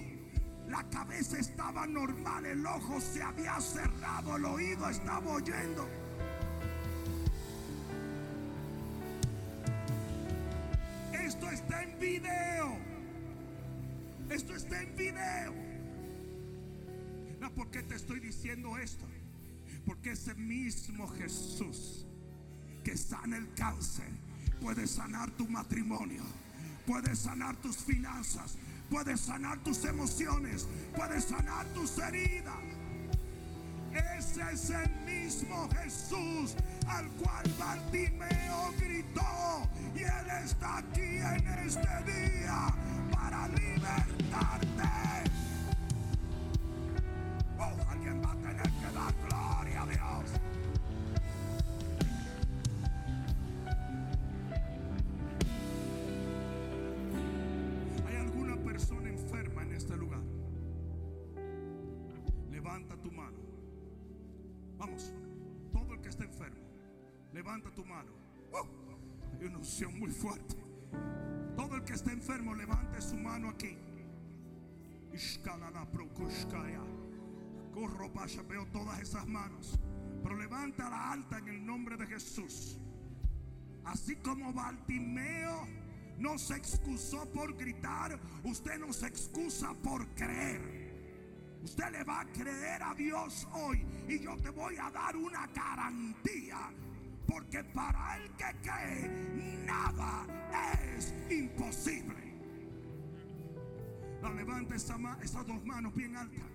la 0.69 0.83
cabeza 0.91 1.39
estaba 1.39 1.87
normal, 1.87 2.45
el 2.45 2.67
ojo 2.67 3.01
se 3.01 3.23
había 3.23 3.59
cerrado, 3.61 4.37
el 4.37 4.45
oído 4.45 4.89
estaba 4.91 5.33
oyendo. 5.33 5.89
Diciendo 18.49 18.79
esto? 18.79 19.05
Porque 19.85 20.13
ese 20.13 20.35
mismo 20.35 21.07
Jesús 21.09 22.07
que 22.83 22.97
sana 22.97 23.37
el 23.37 23.53
cáncer 23.53 24.09
puede 24.63 24.87
sanar 24.87 25.31
tu 25.33 25.47
matrimonio, 25.49 26.23
puede 26.87 27.15
sanar 27.15 27.57
tus 27.57 27.77
finanzas, 27.77 28.57
puede 28.89 29.19
sanar 29.19 29.59
tus 29.59 29.85
emociones, 29.85 30.67
puede 30.97 31.21
sanar 31.21 31.67
tus 31.75 31.99
heridas. 31.99 32.55
Ese 34.17 34.43
es 34.53 34.71
el 34.71 34.91
mismo 35.05 35.69
Jesús 35.83 36.55
al 36.87 37.07
cual 37.23 37.45
Bartimeo 37.59 38.73
gritó. 38.79 39.69
Y 39.95 40.05
Él 40.05 40.45
está 40.45 40.79
aquí 40.79 41.19
en 41.19 41.49
este 41.67 41.89
día 42.07 42.75
para 43.11 43.49
libertarte. 43.49 45.08
Vamos, 64.79 65.13
todo 65.73 65.95
el 65.95 66.01
que 66.01 66.09
esté 66.09 66.25
enfermo, 66.25 66.61
levanta 67.33 67.71
tu 67.75 67.85
mano. 67.85 68.13
Oh, 68.53 68.67
hay 69.39 69.47
una 69.47 69.59
unción 69.59 69.99
muy 69.99 70.11
fuerte. 70.11 70.57
Todo 71.57 71.77
el 71.77 71.85
que 71.85 71.95
esté 71.95 72.13
enfermo, 72.13 72.55
levante 72.55 73.01
su 73.03 73.17
mano 73.17 73.49
aquí. 73.51 73.77
Corro, 77.75 78.09
vaya, 78.11 78.43
veo 78.43 78.67
todas 78.67 79.01
esas 79.01 79.27
manos. 79.27 79.79
Pero 80.23 80.37
levanta 80.37 80.89
la 80.89 81.13
alta 81.13 81.39
en 81.39 81.49
el 81.49 81.67
nombre 81.67 81.97
de 81.97 82.07
Jesús. 82.07 82.79
Así 83.85 84.17
como 84.17 84.53
Bartimeo 84.53 85.67
no 86.19 86.39
se 86.39 86.57
excusó 86.57 87.29
por 87.33 87.57
gritar, 87.57 88.19
usted 88.45 88.79
no 88.79 88.93
se 88.93 89.07
excusa 89.07 89.73
por 89.83 90.07
creer. 90.15 90.78
Usted 91.69 91.91
le 91.93 92.03
va 92.03 92.21
a 92.21 92.25
creer 92.25 92.83
a 92.83 92.95
Dios 92.95 93.47
hoy 93.53 93.85
y 94.09 94.19
yo 94.21 94.35
te 94.39 94.49
voy 94.49 94.77
a 94.79 94.91
dar 94.91 95.15
una 95.15 95.47
garantía. 95.49 96.71
Porque 97.27 97.63
para 97.63 98.17
el 98.17 98.31
que 98.37 98.47
cree, 98.63 99.65
nada 99.67 100.25
es 100.97 101.15
imposible. 101.31 102.15
Levanta 104.35 104.77
esas 104.77 105.47
dos 105.47 105.63
manos 105.67 105.95
bien 105.95 106.17
altas. 106.17 106.47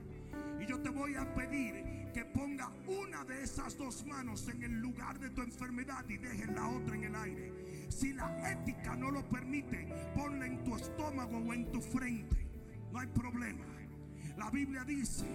Y 0.60 0.66
yo 0.66 0.80
te 0.80 0.90
voy 0.90 1.14
a 1.14 1.32
pedir 1.36 2.10
que 2.12 2.26
ponga 2.26 2.72
una 2.88 3.24
de 3.24 3.44
esas 3.44 3.78
dos 3.78 4.04
manos 4.08 4.48
en 4.48 4.64
el 4.64 4.80
lugar 4.80 5.20
de 5.20 5.30
tu 5.30 5.44
enfermedad 5.44 6.04
y 6.10 6.18
deje 6.18 6.48
la 6.48 6.68
otra 6.70 6.96
en 6.96 7.04
el 7.04 7.16
aire. 7.16 7.88
Si 7.90 8.14
la 8.14 8.52
ética 8.52 8.96
no 8.96 9.12
lo 9.12 9.24
permite, 9.30 9.88
ponla 10.16 10.48
en 10.48 10.64
tu 10.64 10.76
estómago 10.76 11.38
o 11.38 11.54
en 11.54 11.72
tu 11.72 11.82
frente. 11.82 12.48
No 12.92 12.98
hay 12.98 13.08
problema. 13.08 13.64
La 14.38 14.50
Biblia 14.50 14.84
dice 14.84 15.26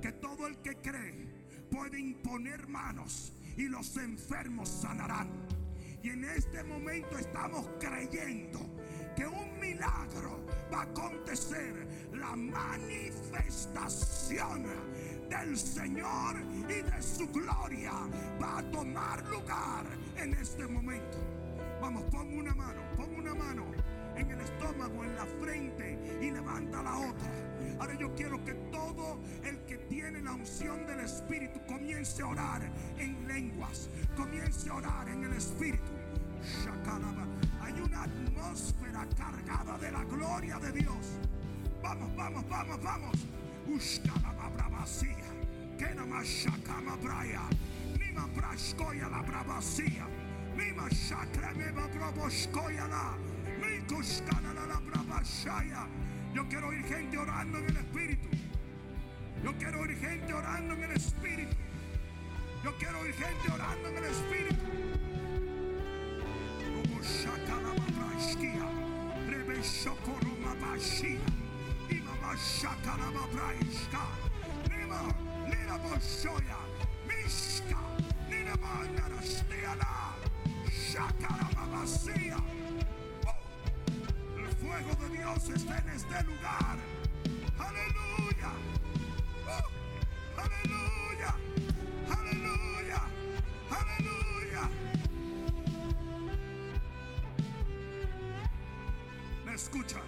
que 0.00 0.12
todo 0.12 0.46
el 0.46 0.56
que 0.58 0.76
cree 0.76 1.26
puede 1.70 2.00
imponer 2.00 2.66
manos 2.68 3.34
y 3.56 3.68
los 3.68 3.96
enfermos 3.96 4.68
sanarán. 4.68 5.28
Y 6.02 6.10
en 6.10 6.24
este 6.24 6.62
momento 6.62 7.16
estamos 7.18 7.66
creyendo 7.80 8.60
que 9.16 9.26
un 9.26 9.58
milagro 9.58 10.46
va 10.72 10.80
a 10.80 10.82
acontecer. 10.82 11.88
La 12.12 12.36
manifestación 12.36 14.66
del 15.28 15.58
Señor 15.58 16.36
y 16.68 16.82
de 16.82 17.02
su 17.02 17.26
gloria 17.28 17.92
va 18.40 18.58
a 18.58 18.70
tomar 18.70 19.26
lugar 19.28 19.86
en 20.16 20.34
este 20.34 20.64
momento. 20.66 21.18
Vamos, 21.80 22.04
pon 22.04 22.38
una 22.38 22.54
mano, 22.54 22.80
pon 22.96 23.12
una 23.14 23.34
mano 23.34 23.64
en 24.16 24.30
el 24.30 24.40
estómago, 24.40 25.04
en 25.04 25.16
la 25.16 25.26
frente 25.26 25.98
y 26.20 26.30
levanta 26.30 26.82
la 26.82 26.98
otra. 26.98 27.47
Ahora 27.78 27.94
yo 27.94 28.14
quiero 28.14 28.44
que 28.44 28.54
todo 28.72 29.20
el 29.44 29.58
que 29.66 29.78
tiene 29.88 30.20
la 30.20 30.32
unción 30.32 30.86
del 30.86 31.00
Espíritu 31.00 31.60
comience 31.66 32.22
a 32.22 32.26
orar 32.26 32.62
en 32.98 33.26
lenguas, 33.26 33.88
comience 34.16 34.68
a 34.68 34.74
orar 34.74 35.08
en 35.08 35.24
el 35.24 35.32
Espíritu. 35.34 35.92
Hay 37.60 37.80
una 37.80 38.02
atmósfera 38.04 39.06
cargada 39.16 39.78
de 39.78 39.92
la 39.92 40.04
gloria 40.04 40.58
de 40.58 40.72
Dios. 40.72 41.18
Vamos, 41.82 42.14
vamos, 42.16 42.48
vamos, 42.48 42.82
vamos. 42.82 43.16
Nima 47.98 48.26
brashkoya 48.34 49.08
la 49.08 49.22
bravasia. 49.22 50.06
Mima 50.56 50.88
shakra 50.90 51.52
meba 51.54 51.86
broboshkoya 51.86 52.88
la. 52.88 53.14
Mikushkana 53.60 54.54
la 54.54 54.80
bravashaya. 54.80 55.86
Yo 56.34 56.46
quiero 56.48 56.68
oír 56.68 56.84
gente 56.84 57.18
orando 57.18 57.58
en 57.58 57.64
el 57.64 57.76
Espíritu. 57.76 58.28
Yo 59.42 59.52
quiero 59.58 59.80
oír 59.80 59.98
gente 59.98 60.32
orando 60.32 60.74
en 60.74 60.82
el 60.84 60.90
Espíritu. 60.92 61.56
Yo 62.64 62.76
quiero 62.78 63.00
oír 63.00 63.14
gente 63.14 63.52
orando 63.52 63.88
en 63.88 63.96
el 63.96 64.04
Espíritu. 64.04 64.64
Como 66.64 67.02
shakalama 67.02 67.86
brashkia. 67.96 68.68
Rebe 69.28 69.62
shokoruma 69.62 70.54
bashia. 70.60 71.20
Imama 71.90 72.36
shakalama 72.36 73.26
brashka. 73.32 74.04
Nima 74.70 75.14
lina 75.50 75.78
boshoya. 75.78 76.58
Mishka. 77.06 77.78
Nina 78.28 78.54
manara 78.56 79.22
stiala. 79.22 80.08
Fuego 84.68 84.94
de 84.96 85.16
Dios 85.16 85.48
está 85.48 85.78
en 85.78 85.88
este 85.88 86.24
lugar. 86.24 86.76
Aleluya. 87.58 88.52
Oh, 89.46 90.40
aleluya. 90.42 91.34
Aleluya. 92.10 93.02
Aleluya. 93.70 94.70
Me 99.46 99.54
escucha. 99.54 100.00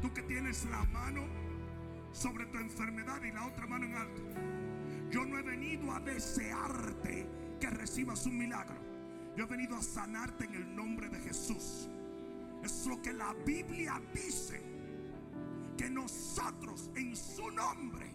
Tú 0.00 0.12
que 0.12 0.22
tienes 0.22 0.64
la 0.64 0.82
mano 0.86 1.24
sobre 2.12 2.46
tu 2.46 2.58
enfermedad 2.58 3.22
y 3.22 3.30
la 3.30 3.46
otra 3.46 3.68
mano 3.68 3.86
en 3.86 3.94
alto. 3.94 4.22
Yo 5.08 5.24
no 5.24 5.38
he 5.38 5.42
venido 5.42 5.92
a 5.92 6.00
desearte 6.00 7.28
que 7.60 7.70
recibas 7.70 8.26
un 8.26 8.38
milagro. 8.38 8.82
Yo 9.36 9.44
he 9.44 9.46
venido 9.46 9.76
a 9.76 9.82
sanarte 9.82 10.46
en 10.46 10.54
el 10.56 10.74
nombre 10.74 11.08
de 11.08 11.20
Jesús. 11.20 11.88
Es 12.62 12.86
lo 12.86 13.00
que 13.02 13.12
la 13.12 13.34
Biblia 13.46 14.00
dice. 14.14 14.62
Que 15.76 15.90
nosotros 15.90 16.90
en 16.94 17.16
su 17.16 17.50
nombre 17.50 18.12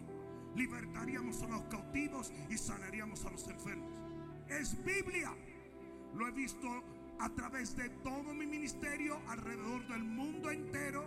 libertaríamos 0.54 1.42
a 1.42 1.48
los 1.48 1.62
cautivos 1.64 2.32
y 2.48 2.56
sanaríamos 2.56 3.24
a 3.24 3.30
los 3.30 3.46
enfermos. 3.48 3.92
Es 4.48 4.82
Biblia. 4.84 5.32
Lo 6.14 6.26
he 6.26 6.30
visto 6.30 6.68
a 7.20 7.28
través 7.30 7.76
de 7.76 7.90
todo 8.02 8.32
mi 8.32 8.46
ministerio 8.46 9.20
alrededor 9.28 9.86
del 9.88 10.04
mundo 10.04 10.50
entero. 10.50 11.04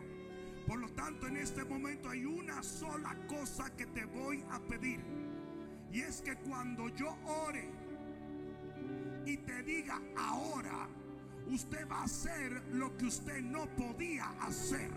Por 0.67 0.79
lo 0.79 0.89
tanto, 0.89 1.27
en 1.27 1.37
este 1.37 1.63
momento 1.65 2.09
hay 2.09 2.25
una 2.25 2.61
sola 2.61 3.15
cosa 3.27 3.75
que 3.75 3.85
te 3.87 4.05
voy 4.05 4.43
a 4.51 4.59
pedir. 4.59 4.99
Y 5.91 6.01
es 6.01 6.21
que 6.21 6.35
cuando 6.35 6.87
yo 6.89 7.17
ore 7.47 7.69
y 9.25 9.37
te 9.37 9.63
diga 9.63 9.99
ahora, 10.15 10.87
usted 11.47 11.87
va 11.89 12.01
a 12.01 12.03
hacer 12.03 12.63
lo 12.71 12.95
que 12.97 13.05
usted 13.05 13.41
no 13.41 13.67
podía 13.75 14.29
hacer. 14.41 14.91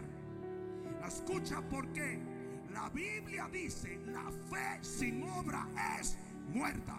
Escucha 1.06 1.60
por 1.62 1.86
qué. 1.92 2.18
La 2.72 2.88
Biblia 2.90 3.48
dice, 3.52 4.00
la 4.06 4.30
fe 4.50 4.78
sin 4.82 5.22
obra 5.22 5.66
es 6.00 6.16
muerta. 6.48 6.98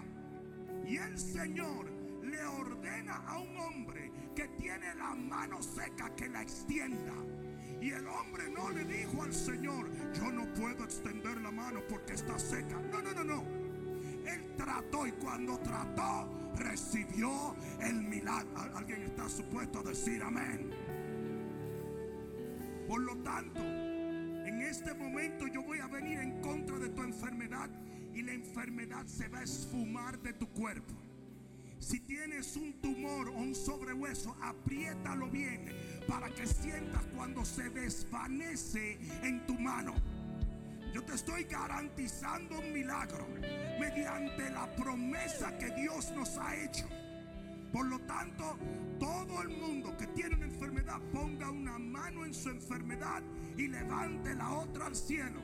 Y 0.88 0.98
el 0.98 1.18
Señor 1.18 1.90
le 2.24 2.44
ordena 2.46 3.16
a 3.28 3.40
un 3.40 3.58
hombre 3.58 4.12
que 4.36 4.48
tiene 4.50 4.94
la 4.96 5.16
mano 5.16 5.62
seca 5.62 6.14
que 6.16 6.30
la 6.30 6.42
extienda. 6.42 7.14
Y 7.82 7.92
el 7.92 8.08
hombre 8.08 8.50
no 8.50 8.70
le 8.70 8.86
dijo 8.86 9.24
al 9.24 9.34
Señor, 9.34 9.90
yo 10.14 10.32
no 10.32 10.52
puedo 10.54 10.84
extender 10.84 11.40
la 11.42 11.52
mano 11.52 11.82
porque 11.90 12.14
está 12.14 12.40
seca. 12.40 12.80
No, 12.92 13.02
no, 13.02 13.14
no, 13.14 13.24
no. 13.24 13.55
Él 14.26 14.56
trató 14.58 15.08
y 15.08 15.12
cuando 15.14 15.58
trató 15.60 16.30
recibió 16.56 17.56
el 17.82 18.02
milagro. 18.02 18.50
Alguien 18.76 19.04
está 19.04 19.30
supuesto 19.30 19.80
a 19.80 19.84
decir 19.84 20.22
amén. 20.24 20.72
Por 22.88 23.02
lo 23.02 23.18
tanto, 23.18 23.60
en 23.60 24.62
este 24.62 24.94
momento 24.94 25.48
yo 25.48 25.64
voy 25.64 25.80
a 25.80 25.88
venir 25.88 26.20
en 26.20 26.42
contra 26.42 26.78
de 26.78 26.90
tu 26.90 27.02
enfermedad 27.02 27.70
y 28.14 28.22
la 28.22 28.34
enfermedad 28.34 29.06
se 29.08 29.28
va 29.28 29.40
a 29.40 29.44
esfumar 29.44 30.20
de 30.20 30.34
tu 30.34 30.48
cuerpo. 30.50 30.94
Si 31.80 32.00
tienes 32.00 32.56
un 32.56 32.74
tumor 32.82 33.30
o 33.30 33.34
un 33.34 33.54
sobrehueso, 33.54 34.36
apriétalo 34.42 35.30
bien 35.30 35.66
para 36.08 36.30
que 36.30 36.48
sientas 36.48 37.04
cuando 37.16 37.44
se 37.44 37.70
desvanece 37.70 38.98
en 39.24 39.46
tu 39.46 39.54
mano. 39.56 39.94
Yo 40.96 41.04
te 41.04 41.14
estoy 41.14 41.44
garantizando 41.44 42.58
un 42.58 42.72
milagro 42.72 43.28
mediante 43.78 44.50
la 44.50 44.74
promesa 44.78 45.58
que 45.58 45.70
Dios 45.72 46.10
nos 46.12 46.38
ha 46.38 46.56
hecho. 46.56 46.88
Por 47.74 47.88
lo 47.88 48.00
tanto, 48.00 48.58
todo 48.98 49.42
el 49.42 49.50
mundo 49.50 49.98
que 49.98 50.08
tiene 50.08 50.36
una 50.36 50.46
enfermedad 50.46 51.02
ponga 51.12 51.50
una 51.50 51.78
mano 51.78 52.24
en 52.24 52.34
su 52.34 52.50
enfermedad 52.50 53.22
y 53.58 53.68
levante 53.68 54.36
la 54.36 54.50
otra 54.52 54.86
al 54.86 54.96
cielo. 54.96 55.42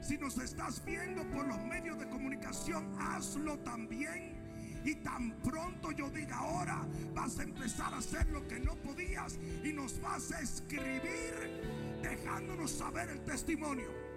Si 0.00 0.18
nos 0.18 0.36
estás 0.38 0.84
viendo 0.84 1.22
por 1.30 1.46
los 1.46 1.64
medios 1.66 1.96
de 2.00 2.08
comunicación, 2.08 2.92
hazlo 2.98 3.56
también. 3.60 4.82
Y 4.84 4.96
tan 4.96 5.30
pronto 5.42 5.92
yo 5.92 6.10
diga 6.10 6.38
ahora, 6.38 6.84
vas 7.14 7.38
a 7.38 7.44
empezar 7.44 7.94
a 7.94 7.98
hacer 7.98 8.26
lo 8.30 8.48
que 8.48 8.58
no 8.58 8.74
podías 8.74 9.38
y 9.62 9.72
nos 9.72 10.00
vas 10.00 10.32
a 10.32 10.40
escribir 10.40 12.00
dejándonos 12.02 12.72
saber 12.72 13.10
el 13.10 13.20
testimonio. 13.20 14.07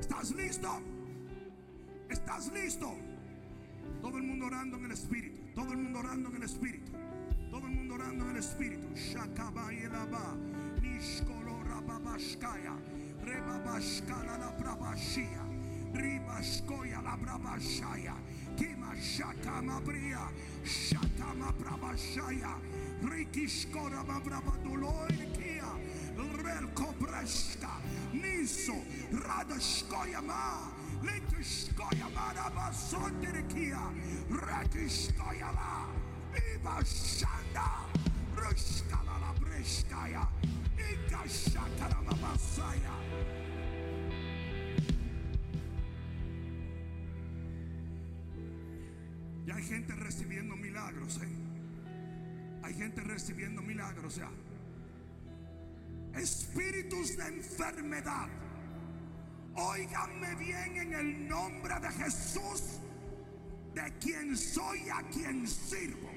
¿Estás 0.00 0.32
listo? 0.34 0.80
¿Estás 2.08 2.50
listo? 2.52 2.90
Todo 4.00 4.16
el 4.16 4.24
mundo 4.24 4.46
orando 4.46 4.78
en 4.78 4.86
el 4.86 4.92
espíritu. 4.92 5.42
Todo 5.54 5.72
el 5.72 5.78
mundo 5.78 5.98
orando 5.98 6.30
en 6.30 6.36
el 6.36 6.42
espíritu. 6.42 6.92
Todo 7.50 7.66
el 7.66 7.74
mundo 7.74 7.94
orando 7.94 8.24
en 8.24 8.30
el 8.30 8.36
espíritu. 8.38 8.88
Shakabayelaba. 8.94 10.36
Nishkolo 10.80 11.62
rababashkaya. 11.64 12.74
Rebabashkala 13.22 14.38
la 14.38 14.50
brabashia. 14.52 15.44
Ribashkoya 15.92 17.02
la 17.02 17.16
brabashaya. 17.16 18.14
Kima 18.56 18.94
shakama 18.96 19.80
bria. 19.80 20.30
Shakama 20.64 21.52
brabashaya. 21.52 22.56
Rikishkora 23.02 24.02
babrabadoloikia. 24.02 25.49
Relko 26.50 26.92
breshka. 26.98 27.70
Niso. 28.12 28.74
Radashkoyama. 29.12 30.42
Litishkoyama 31.06 32.26
rabasondirikia. 32.36 33.82
Rekishkoyama. 34.30 35.86
Ibashanda. 36.54 37.68
Rushkala 38.36 39.14
la 39.22 39.32
breshkaya. 39.40 40.26
Ikashakara 40.90 42.00
mabasaya. 42.02 42.96
Y 49.46 49.50
hay 49.52 49.62
gente 49.62 49.94
recibiendo 49.94 50.56
milagros, 50.56 51.20
¿eh? 51.22 51.28
Hay 52.62 52.74
gente 52.74 53.00
recibiendo 53.02 53.62
milagros 53.62 54.16
ya. 54.16 54.28
Espíritus 56.14 57.16
de 57.16 57.26
enfermedad, 57.26 58.28
Óiganme 59.54 60.34
bien 60.36 60.76
en 60.76 60.94
el 60.94 61.28
nombre 61.28 61.74
de 61.80 61.88
Jesús, 61.90 62.80
de 63.74 63.92
quien 63.98 64.36
soy 64.36 64.88
a 64.88 65.02
quien 65.10 65.46
sirvo. 65.46 66.08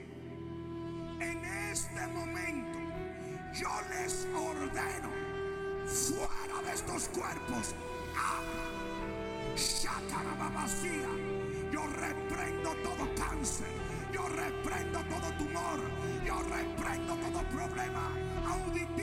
En 1.20 1.44
este 1.72 2.08
momento 2.08 2.80
yo 3.54 3.70
les 3.90 4.28
ordeno 4.36 5.10
fuera 5.86 6.62
de 6.66 6.74
estos 6.74 7.10
cuerpos. 7.10 7.76
vacía. 10.54 11.10
Yo 11.72 11.88
reprendo 11.88 12.76
todo 12.84 13.16
cáncer. 13.16 13.68
Yo 14.14 14.28
reprendo 14.30 15.00
todo 15.06 15.34
tumor. 15.38 15.80
Yo 16.26 16.40
reprendo 16.44 17.16
todo 17.16 17.44
problema 17.50 18.12
auditivo 18.48 19.03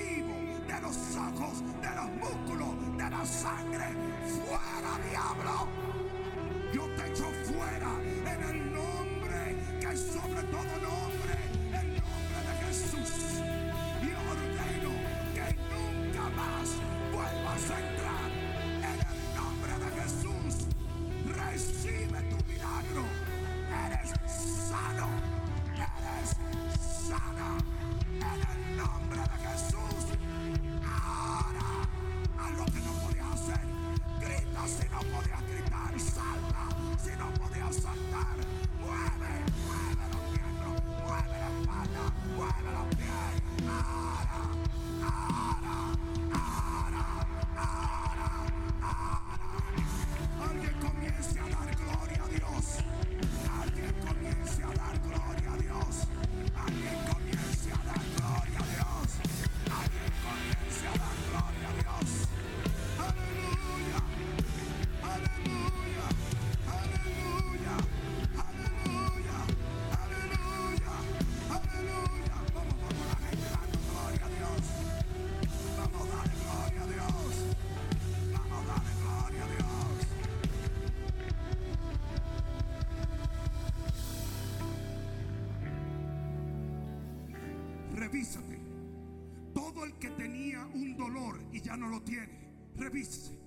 ya 91.63 91.77
no 91.77 91.89
lo 91.89 92.03
tiene, 92.03 92.53
revise. 92.77 93.39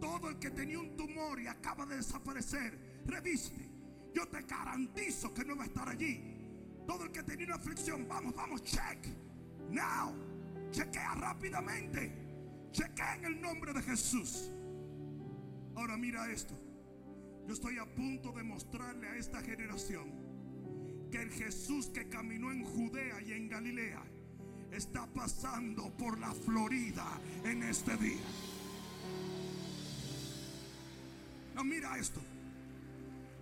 Todo 0.00 0.28
el 0.28 0.38
que 0.38 0.50
tenía 0.50 0.78
un 0.78 0.96
tumor 0.96 1.40
y 1.40 1.46
acaba 1.46 1.84
de 1.86 1.96
desaparecer, 1.96 3.02
reviste. 3.06 3.68
Yo 4.14 4.26
te 4.28 4.42
garantizo 4.42 5.32
que 5.34 5.44
no 5.44 5.56
va 5.56 5.64
a 5.64 5.66
estar 5.66 5.88
allí. 5.88 6.34
Todo 6.86 7.04
el 7.04 7.12
que 7.12 7.22
tenía 7.22 7.46
una 7.46 7.56
aflicción, 7.56 8.06
vamos, 8.08 8.34
vamos, 8.34 8.62
check. 8.62 9.06
Now, 9.70 10.14
chequea 10.70 11.14
rápidamente. 11.16 12.12
Chequea 12.72 13.16
en 13.16 13.24
el 13.24 13.40
nombre 13.40 13.72
de 13.72 13.82
Jesús. 13.82 14.50
Ahora 15.74 15.96
mira 15.96 16.30
esto. 16.30 16.54
Yo 17.46 17.54
estoy 17.54 17.78
a 17.78 17.86
punto 17.94 18.32
de 18.32 18.42
mostrarle 18.42 19.08
a 19.08 19.16
esta 19.16 19.40
generación 19.40 20.28
que 21.10 21.22
el 21.22 21.30
Jesús 21.30 21.86
que 21.86 22.08
caminó 22.08 22.52
en 22.52 22.64
Judea 22.64 23.20
y 23.22 23.32
en 23.32 23.48
Galilea 23.48 24.02
está 24.72 25.06
pasando 25.06 25.90
por 25.96 26.18
la 26.18 26.32
Florida 26.32 27.06
en 27.44 27.62
este 27.62 27.96
día. 27.96 28.24
No, 31.54 31.64
mira 31.64 31.98
esto. 31.98 32.20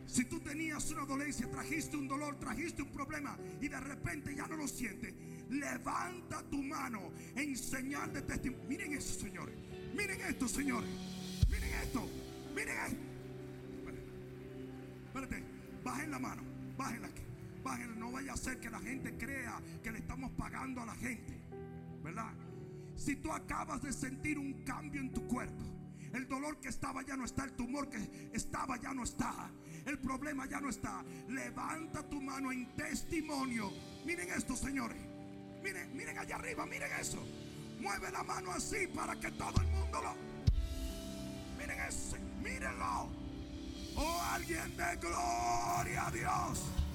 Si 0.07 0.25
tú 0.25 0.41
tenías 0.41 0.91
una 0.91 1.05
dolencia, 1.05 1.51
trajiste 1.51 1.97
un 1.97 2.09
dolor, 2.09 2.39
trajiste 2.39 2.83
un 2.83 2.91
problema 2.91 3.37
y 3.61 3.69
de 3.69 3.81
repente 3.81 4.35
ya 4.35 4.47
no 4.47 4.57
lo 4.57 4.69
sientes, 4.69 5.13
levanta 5.51 6.43
tu 6.45 6.63
mano 6.63 7.13
en 7.35 7.57
señal 7.57 8.13
de 8.13 8.23
testimonio. 8.23 8.69
Miren 8.69 8.93
eso, 8.95 9.21
señores. 9.21 9.55
Miren 9.95 10.21
esto, 10.23 10.49
señores. 10.49 10.91
Miren 11.51 11.73
esto. 11.83 12.09
Miren 12.55 12.77
esto. 12.87 13.07
Espérate, 15.07 15.43
bajen 15.83 16.11
la 16.11 16.19
mano, 16.19 16.43
bájenla 16.77 17.09
aquí, 17.09 17.23
no 17.97 18.13
vaya 18.13 18.33
a 18.33 18.37
ser 18.37 18.61
que 18.61 18.71
la 18.71 18.79
gente 18.79 19.17
crea 19.17 19.61
que 19.83 19.91
le 19.91 19.99
estamos 19.99 20.31
pagando 20.33 20.83
a 20.83 20.87
la 20.87 20.95
gente, 20.95 21.41
¿verdad? 22.03 22.33
Si 22.95 23.17
tú 23.17 23.33
acabas 23.33 23.83
de 23.83 23.93
sentir 23.93 24.39
un 24.39 24.65
cambio 24.65 25.01
en 25.01 25.13
tu 25.13 25.27
cuerpo, 25.27 25.65
el 26.13 26.29
dolor 26.29 26.61
que 26.61 26.69
estaba 26.69 27.03
ya 27.03 27.17
no 27.17 27.25
está, 27.25 27.45
el 27.45 27.53
tumor 27.53 27.89
que 27.89 28.31
estaba 28.33 28.77
ya 28.81 28.95
no 28.95 29.03
está, 29.03 29.51
el 29.85 29.99
problema 29.99 30.47
ya 30.47 30.61
no 30.61 30.69
está, 30.69 31.05
levanta 31.29 32.09
tu 32.09 32.23
mano 32.23 32.53
en 32.53 32.75
testimonio. 32.77 33.73
Miren 34.05 34.31
esto, 34.31 34.55
señores, 34.57 34.99
miren, 35.63 35.95
miren 35.97 36.19
allá 36.19 36.37
arriba, 36.37 36.65
miren 36.67 36.91
eso, 37.01 37.23
mueve 37.81 38.11
la 38.13 38.23
mano 38.23 38.53
así 38.53 38.87
para 38.87 39.19
que 39.19 39.31
todo 39.33 39.61
el 39.61 39.67
mundo 39.69 40.01
lo... 40.03 40.15
Miren 41.59 41.81
eso, 41.81 42.17
mírenlo. 42.43 43.11
Oh, 43.97 44.23
alguien 44.31 44.77
de 44.77 44.97
gloria 44.97 46.07
a 46.07 46.11
Dios. 46.11 46.86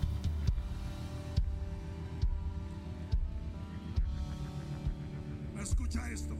Escucha 5.61 6.09
esto. 6.09 6.35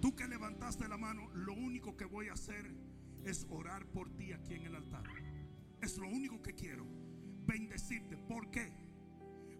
Tú 0.00 0.14
que 0.14 0.28
levantaste 0.28 0.86
la 0.86 0.96
mano, 0.96 1.28
lo 1.34 1.52
único 1.52 1.96
que 1.96 2.04
voy 2.04 2.28
a 2.28 2.34
hacer 2.34 2.72
es 3.24 3.44
orar 3.50 3.86
por 3.86 4.08
ti 4.10 4.32
aquí 4.32 4.54
en 4.54 4.66
el 4.66 4.76
altar. 4.76 5.02
Es 5.80 5.98
lo 5.98 6.06
único 6.06 6.40
que 6.40 6.54
quiero. 6.54 6.86
Bendecirte. 7.44 8.16
¿Por 8.16 8.52
qué? 8.52 8.72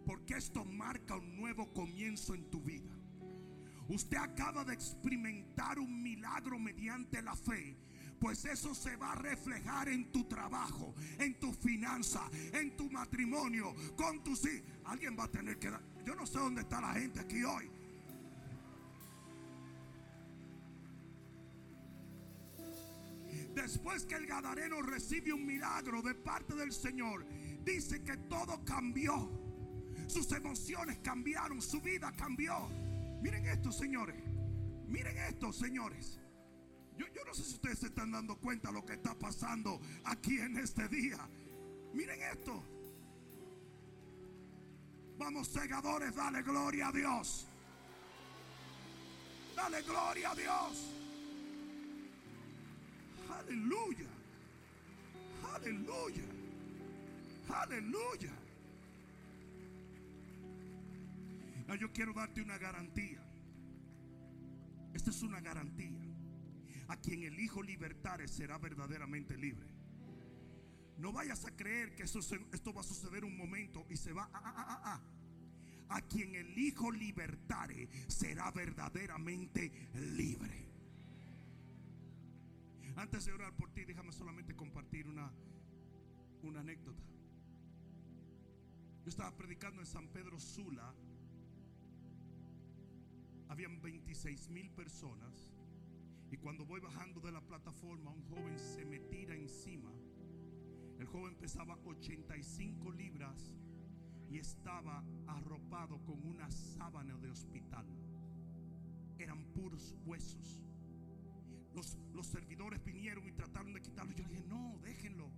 Porque 0.06 0.36
esto 0.36 0.64
marca 0.64 1.16
un 1.16 1.36
nuevo 1.36 1.72
comienzo 1.72 2.34
en 2.34 2.48
tu 2.48 2.60
vida. 2.60 2.96
Usted 3.88 4.18
acaba 4.18 4.64
de 4.64 4.74
experimentar 4.74 5.80
un 5.80 6.02
milagro 6.02 6.60
mediante 6.60 7.22
la 7.22 7.34
fe. 7.34 7.76
Pues 8.20 8.44
eso 8.44 8.72
se 8.72 8.94
va 8.94 9.12
a 9.12 9.16
reflejar 9.16 9.88
en 9.88 10.12
tu 10.12 10.28
trabajo, 10.28 10.94
en 11.18 11.40
tu 11.40 11.52
finanza, 11.52 12.30
en 12.52 12.76
tu 12.76 12.88
matrimonio, 12.88 13.74
con 13.96 14.22
tus 14.22 14.46
hijos. 14.46 14.62
Alguien 14.84 15.16
va 15.18 15.24
a 15.24 15.30
tener 15.30 15.58
que 15.58 15.70
dar. 15.70 15.82
Yo 16.04 16.14
no 16.14 16.24
sé 16.24 16.38
dónde 16.38 16.60
está 16.60 16.80
la 16.80 16.92
gente 16.92 17.18
aquí 17.18 17.42
hoy. 17.42 17.68
Después 23.54 24.06
que 24.06 24.14
el 24.14 24.26
Gadareno 24.26 24.82
recibe 24.82 25.32
un 25.32 25.44
milagro 25.44 26.02
de 26.02 26.14
parte 26.14 26.54
del 26.54 26.72
Señor, 26.72 27.26
dice 27.64 28.02
que 28.02 28.16
todo 28.16 28.64
cambió. 28.64 29.30
Sus 30.06 30.30
emociones 30.32 30.98
cambiaron, 30.98 31.60
su 31.62 31.80
vida 31.80 32.12
cambió. 32.16 32.68
Miren 33.22 33.46
esto, 33.46 33.70
señores. 33.70 34.16
Miren 34.88 35.16
esto, 35.18 35.52
señores. 35.52 36.18
Yo, 36.98 37.06
yo 37.14 37.24
no 37.24 37.34
sé 37.34 37.44
si 37.44 37.54
ustedes 37.54 37.78
se 37.78 37.86
están 37.86 38.10
dando 38.10 38.36
cuenta 38.36 38.68
de 38.68 38.74
lo 38.74 38.84
que 38.84 38.94
está 38.94 39.14
pasando 39.14 39.80
aquí 40.04 40.38
en 40.38 40.58
este 40.58 40.88
día. 40.88 41.18
Miren 41.92 42.20
esto. 42.22 42.62
Vamos, 45.18 45.48
segadores, 45.48 46.14
dale 46.14 46.42
gloria 46.42 46.88
a 46.88 46.92
Dios. 46.92 47.46
Dale 49.54 49.82
gloria 49.82 50.30
a 50.30 50.34
Dios. 50.34 51.01
Aleluya. 53.38 54.08
Aleluya. 55.54 56.24
Aleluya. 57.48 58.32
No, 61.66 61.74
yo 61.74 61.92
quiero 61.92 62.12
darte 62.12 62.42
una 62.42 62.58
garantía. 62.58 63.22
Esta 64.94 65.10
es 65.10 65.22
una 65.22 65.40
garantía. 65.40 66.00
A 66.88 66.96
quien 66.96 67.22
el 67.22 67.38
Hijo 67.38 67.62
libertare 67.62 68.28
será 68.28 68.58
verdaderamente 68.58 69.36
libre. 69.36 69.66
No 70.98 71.12
vayas 71.12 71.44
a 71.46 71.56
creer 71.56 71.94
que 71.94 72.02
esto 72.02 72.74
va 72.74 72.80
a 72.80 72.84
suceder 72.84 73.24
un 73.24 73.36
momento 73.36 73.86
y 73.88 73.96
se 73.96 74.12
va. 74.12 74.28
ah, 74.32 74.42
ah, 74.44 74.54
ah, 74.56 74.82
ah. 74.84 75.00
A 75.96 76.00
quien 76.02 76.34
el 76.34 76.58
Hijo 76.58 76.90
libertare 76.90 77.88
será 78.08 78.50
verdaderamente 78.50 79.90
libre. 79.94 80.71
Antes 82.96 83.24
de 83.24 83.32
orar 83.32 83.54
por 83.56 83.70
ti, 83.70 83.84
déjame 83.84 84.12
solamente 84.12 84.54
compartir 84.54 85.06
una, 85.06 85.32
una 86.42 86.60
anécdota. 86.60 87.02
Yo 89.02 89.08
estaba 89.08 89.34
predicando 89.36 89.80
en 89.80 89.86
San 89.86 90.08
Pedro 90.08 90.38
Sula. 90.38 90.94
Habían 93.48 93.80
26 93.80 94.48
mil 94.50 94.70
personas. 94.70 95.50
Y 96.30 96.36
cuando 96.36 96.64
voy 96.64 96.80
bajando 96.80 97.20
de 97.20 97.32
la 97.32 97.40
plataforma, 97.40 98.10
un 98.10 98.22
joven 98.22 98.58
se 98.58 98.84
me 98.84 99.00
tira 99.00 99.34
encima. 99.34 99.92
El 100.98 101.06
joven 101.06 101.34
pesaba 101.36 101.78
85 101.84 102.92
libras 102.92 103.54
y 104.30 104.38
estaba 104.38 105.02
arropado 105.26 105.98
con 106.04 106.24
una 106.26 106.50
sábana 106.50 107.16
de 107.18 107.30
hospital. 107.30 107.86
Eran 109.18 109.44
puros 109.52 109.96
huesos. 110.06 110.62
Los, 111.74 111.96
los 112.14 112.26
servidores 112.26 112.84
vinieron 112.84 113.26
y 113.26 113.32
trataron 113.32 113.72
de 113.72 113.80
quitarlo. 113.80 114.12
Yo 114.12 114.24
dije, 114.24 114.40
no, 114.46 114.78
déjenlo. 114.82 115.30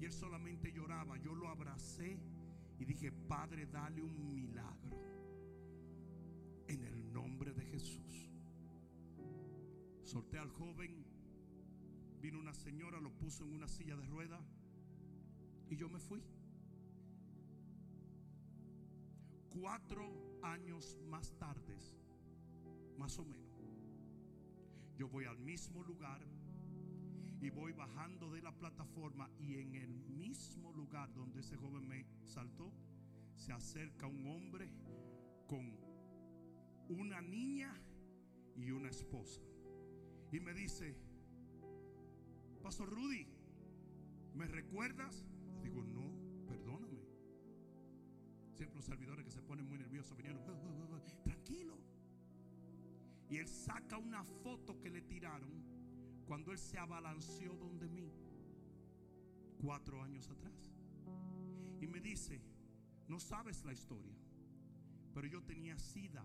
Y 0.00 0.04
él 0.04 0.12
solamente 0.12 0.72
lloraba. 0.72 1.16
Yo 1.18 1.34
lo 1.34 1.48
abracé 1.48 2.18
y 2.78 2.84
dije, 2.84 3.12
Padre, 3.12 3.66
dale 3.66 4.02
un 4.02 4.34
milagro. 4.34 4.98
En 6.66 6.84
el 6.84 7.12
nombre 7.12 7.52
de 7.52 7.64
Jesús. 7.66 8.30
Solté 10.02 10.38
al 10.38 10.50
joven. 10.50 11.04
Vino 12.20 12.38
una 12.38 12.54
señora, 12.54 13.00
lo 13.00 13.10
puso 13.10 13.44
en 13.44 13.52
una 13.52 13.68
silla 13.68 13.96
de 13.96 14.06
rueda. 14.06 14.40
Y 15.70 15.76
yo 15.76 15.88
me 15.88 15.98
fui. 15.98 16.22
Cuatro 19.50 20.40
años 20.42 20.98
más 21.08 21.32
tarde, 21.38 21.76
más 22.98 23.18
o 23.18 23.24
menos, 23.24 23.41
yo 24.96 25.08
voy 25.08 25.24
al 25.24 25.38
mismo 25.38 25.82
lugar 25.82 26.20
y 27.40 27.50
voy 27.50 27.72
bajando 27.72 28.30
de 28.30 28.40
la 28.40 28.52
plataforma 28.52 29.28
y 29.38 29.56
en 29.56 29.74
el 29.74 29.88
mismo 29.88 30.72
lugar 30.72 31.12
donde 31.12 31.40
ese 31.40 31.56
joven 31.56 31.88
me 31.88 32.06
saltó, 32.24 32.72
se 33.34 33.52
acerca 33.52 34.06
un 34.06 34.26
hombre 34.26 34.70
con 35.48 35.76
una 36.88 37.20
niña 37.20 37.74
y 38.56 38.70
una 38.70 38.88
esposa. 38.88 39.40
Y 40.30 40.40
me 40.40 40.54
dice, 40.54 40.96
Pastor 42.62 42.88
Rudy, 42.90 43.26
¿me 44.34 44.46
recuerdas? 44.46 45.26
Digo, 45.62 45.82
no, 45.82 46.46
perdóname. 46.46 47.00
Siempre 48.54 48.76
los 48.76 48.84
servidores 48.84 49.24
que 49.24 49.32
se 49.32 49.42
ponen 49.42 49.68
muy 49.68 49.78
nerviosos 49.78 50.16
vinieron, 50.16 50.42
tranquilo. 51.24 51.76
Y 53.32 53.38
él 53.38 53.48
saca 53.48 53.96
una 53.96 54.22
foto 54.22 54.78
que 54.78 54.90
le 54.90 55.00
tiraron 55.00 55.64
cuando 56.26 56.52
él 56.52 56.58
se 56.58 56.76
abalanceó 56.76 57.56
donde 57.56 57.88
mí, 57.88 58.12
cuatro 59.58 60.02
años 60.02 60.28
atrás. 60.28 60.70
Y 61.80 61.86
me 61.86 62.02
dice, 62.02 62.42
no 63.08 63.18
sabes 63.18 63.64
la 63.64 63.72
historia, 63.72 64.14
pero 65.14 65.26
yo 65.26 65.42
tenía 65.42 65.78
sida. 65.78 66.22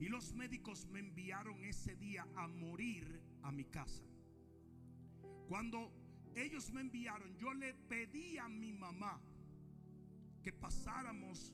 Y 0.00 0.08
los 0.08 0.32
médicos 0.32 0.86
me 0.86 1.00
enviaron 1.00 1.62
ese 1.62 1.94
día 1.96 2.26
a 2.34 2.48
morir 2.48 3.20
a 3.42 3.52
mi 3.52 3.66
casa. 3.66 4.06
Cuando 5.46 5.92
ellos 6.36 6.70
me 6.72 6.80
enviaron, 6.80 7.36
yo 7.36 7.52
le 7.52 7.74
pedí 7.74 8.38
a 8.38 8.48
mi 8.48 8.72
mamá 8.72 9.20
que 10.42 10.54
pasáramos 10.54 11.52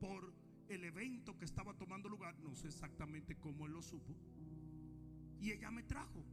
por 0.00 0.32
el 0.72 0.84
evento 0.84 1.36
que 1.38 1.44
estaba 1.44 1.74
tomando 1.74 2.08
lugar, 2.08 2.38
no 2.40 2.54
sé 2.54 2.68
exactamente 2.68 3.36
cómo 3.36 3.66
él 3.66 3.72
lo 3.72 3.82
supo, 3.82 4.14
y 5.40 5.50
ella 5.50 5.70
me 5.70 5.82
trajo, 5.82 6.24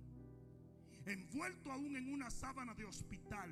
envuelto 1.06 1.72
aún 1.72 1.96
en 1.96 2.14
una 2.14 2.30
sábana 2.30 2.74
de 2.74 2.86
hospital, 2.86 3.50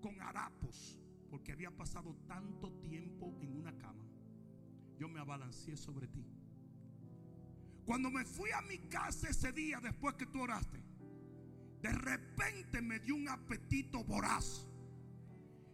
con 0.00 0.20
harapos, 0.20 0.98
porque 1.30 1.52
había 1.52 1.70
pasado 1.70 2.14
tanto 2.26 2.72
tiempo 2.80 3.34
en 3.40 3.56
una 3.56 3.76
cama, 3.78 4.04
yo 4.98 5.08
me 5.08 5.20
abalanceé 5.20 5.76
sobre 5.76 6.08
ti. 6.08 6.26
Cuando 7.84 8.10
me 8.10 8.24
fui 8.24 8.50
a 8.50 8.60
mi 8.62 8.78
casa 8.88 9.28
ese 9.28 9.52
día 9.52 9.80
después 9.80 10.14
que 10.14 10.26
tú 10.26 10.42
oraste, 10.42 10.80
de 11.80 11.92
repente 11.92 12.80
me 12.80 13.00
dio 13.00 13.16
un 13.16 13.28
apetito 13.28 14.04
voraz. 14.04 14.68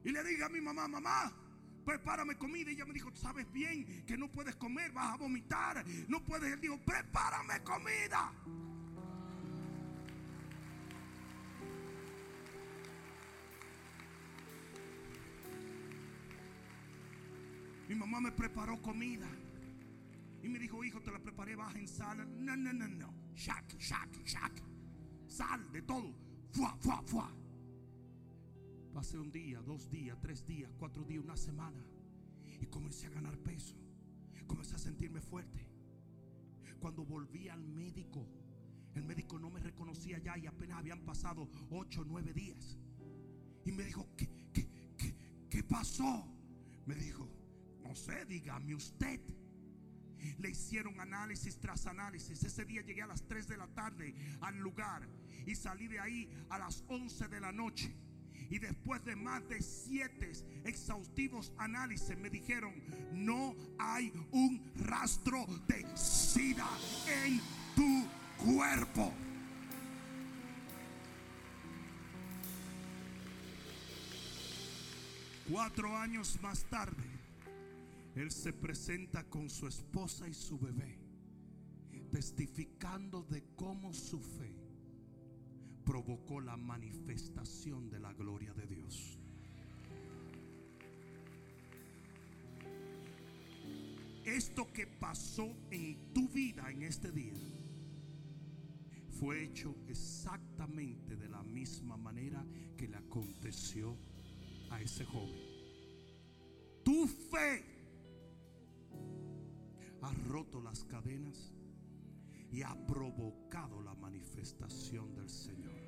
Y 0.05 0.11
le 0.11 0.25
dije 0.25 0.43
a 0.43 0.49
mi 0.49 0.61
mamá, 0.61 0.89
mamá, 0.89 1.48
prepárame 1.89 2.37
comida. 2.37 2.71
Y 2.71 2.75
ella 2.75 2.85
me 2.85 2.93
dijo, 2.93 3.11
sabes 3.15 3.51
bien 3.51 4.05
que 4.05 4.19
no 4.19 4.31
puedes 4.31 4.55
comer, 4.57 4.93
vas 4.93 5.15
a 5.15 5.17
vomitar. 5.17 5.83
No 6.07 6.23
puedes. 6.23 6.53
Él 6.53 6.61
dijo, 6.61 6.79
prepárame 6.85 7.63
comida. 7.63 8.31
Mi 17.89 17.95
mamá 17.95 18.21
me 18.21 18.33
preparó 18.33 18.83
comida. 18.83 19.27
Y 20.43 20.49
me 20.51 20.59
dijo, 20.59 20.85
hijo, 20.85 21.01
te 21.01 21.11
la 21.11 21.19
preparé 21.19 21.57
baja 21.57 21.79
en 21.79 21.89
sal. 21.89 22.19
No, 22.45 22.55
no, 22.55 22.71
no, 22.71 22.87
no. 22.87 23.15
Shack, 23.35 23.79
shack, 23.79 24.11
shack. 24.27 24.63
Sal 25.27 25.73
de 25.73 25.81
todo. 25.81 26.15
Fua, 26.53 26.77
fua, 26.83 27.03
fua. 27.07 27.38
Pasé 28.93 29.19
un 29.19 29.31
día, 29.31 29.61
dos 29.61 29.91
días, 29.91 30.19
tres 30.21 30.47
días, 30.47 30.71
cuatro 30.79 31.05
días, 31.05 31.23
una 31.23 31.37
semana. 31.37 31.85
Y 32.61 32.67
comencé 32.67 33.07
a 33.07 33.11
ganar 33.11 33.39
peso. 33.39 33.77
Comencé 34.47 34.75
a 34.75 34.79
sentirme 34.79 35.21
fuerte. 35.21 35.69
Cuando 36.81 37.05
volví 37.05 37.49
al 37.49 37.63
médico, 37.63 38.27
el 38.95 39.05
médico 39.05 39.39
no 39.39 39.51
me 39.51 39.61
reconocía 39.61 40.19
ya 40.19 40.39
y 40.39 40.47
apenas 40.47 40.79
habían 40.79 41.05
pasado 41.05 41.49
ocho 41.71 42.01
o 42.01 42.05
nueve 42.05 42.33
días. 42.33 42.79
Y 43.65 43.73
me 43.73 43.85
dijo, 43.85 44.09
¿qué, 44.17 45.63
pasó? 45.69 46.27
Me 46.87 46.95
dijo, 46.95 47.29
no 47.83 47.95
sé, 47.95 48.25
dígame 48.25 48.75
usted. 48.75 49.21
Le 50.39 50.51
hicieron 50.51 50.99
análisis 51.01 51.59
tras 51.59 51.87
análisis. 51.87 52.43
Ese 52.43 52.65
día 52.65 52.81
llegué 52.83 53.03
a 53.03 53.07
las 53.07 53.23
3 53.29 53.49
de 53.49 53.57
la 53.57 53.67
tarde 53.69 54.15
al 54.41 54.57
lugar 54.59 55.07
y 55.47 55.55
salí 55.55 55.89
de 55.89 56.01
ahí 56.01 56.31
a 56.49 56.59
las 56.59 56.85
11 56.89 57.29
de 57.29 57.41
la 57.41 57.53
noche. 57.53 57.95
Y 58.51 58.59
después 58.59 59.05
de 59.05 59.15
más 59.15 59.47
de 59.49 59.61
siete 59.61 60.33
exhaustivos 60.65 61.53
análisis 61.59 62.17
me 62.17 62.31
dijeron, 62.31 62.73
no 63.13 63.55
hay 63.79 64.13
un 64.33 64.63
rastro 64.77 65.47
de 65.67 65.85
sida 65.97 66.67
en 67.25 67.41
tu 67.77 68.07
cuerpo. 68.43 69.13
Cuatro 75.51 75.97
años 75.97 76.39
más 76.43 76.65
tarde, 76.65 77.05
él 78.15 78.31
se 78.31 78.53
presenta 78.53 79.25
con 79.25 79.49
su 79.51 79.67
esposa 79.67 80.27
y 80.27 80.35
su 80.35 80.59
bebé, 80.59 80.99
testificando 82.11 83.23
de 83.23 83.45
cómo 83.57 83.93
su 83.93 84.21
fe 84.21 84.58
provocó 85.89 86.39
la 86.43 86.55
manifestación 86.59 87.89
de 87.89 87.99
la 87.99 88.13
gloria 88.13 88.53
de 88.53 88.67
Dios. 88.67 89.19
Esto 94.23 94.71
que 94.71 94.87
pasó 94.87 95.49
en 95.71 96.13
tu 96.13 96.29
vida 96.29 96.71
en 96.71 96.83
este 96.83 97.11
día 97.11 97.33
fue 99.19 99.45
hecho 99.45 99.75
exactamente 99.89 101.17
de 101.17 101.29
la 101.31 101.43
misma 101.43 101.97
manera 101.97 102.45
que 102.77 102.87
le 102.87 102.99
aconteció 102.99 103.97
a 104.69 104.83
ese 104.83 105.07
joven. 105.07 105.41
Tu 106.85 107.07
fe 107.07 107.65
ha 110.03 110.13
roto 110.29 110.61
las 110.61 110.85
cadenas 110.85 111.55
y 112.51 112.63
ha 112.63 112.75
provocado 112.87 113.83
la 113.83 113.95
manifestación 113.95 115.15
del 115.15 115.29
Señor. 115.29 115.79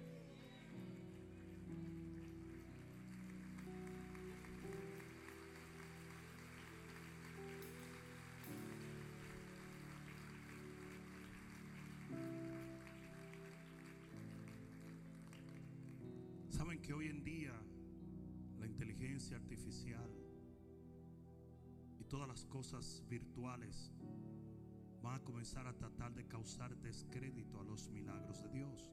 Saben 16.50 16.82
que 16.82 16.92
hoy 16.92 17.08
en 17.08 17.24
día 17.24 17.52
la 18.58 18.66
inteligencia 18.66 19.36
artificial 19.36 20.10
y 21.98 22.04
todas 22.04 22.28
las 22.28 22.44
cosas 22.44 23.02
virtuales 23.08 23.90
van 25.02 25.14
a 25.14 25.24
comenzar 25.24 25.66
a 25.66 25.76
tratar 25.76 26.14
de 26.14 26.26
causar 26.26 26.76
descrédito 26.76 27.60
a 27.60 27.64
los 27.64 27.88
milagros 27.88 28.42
de 28.42 28.48
Dios. 28.50 28.92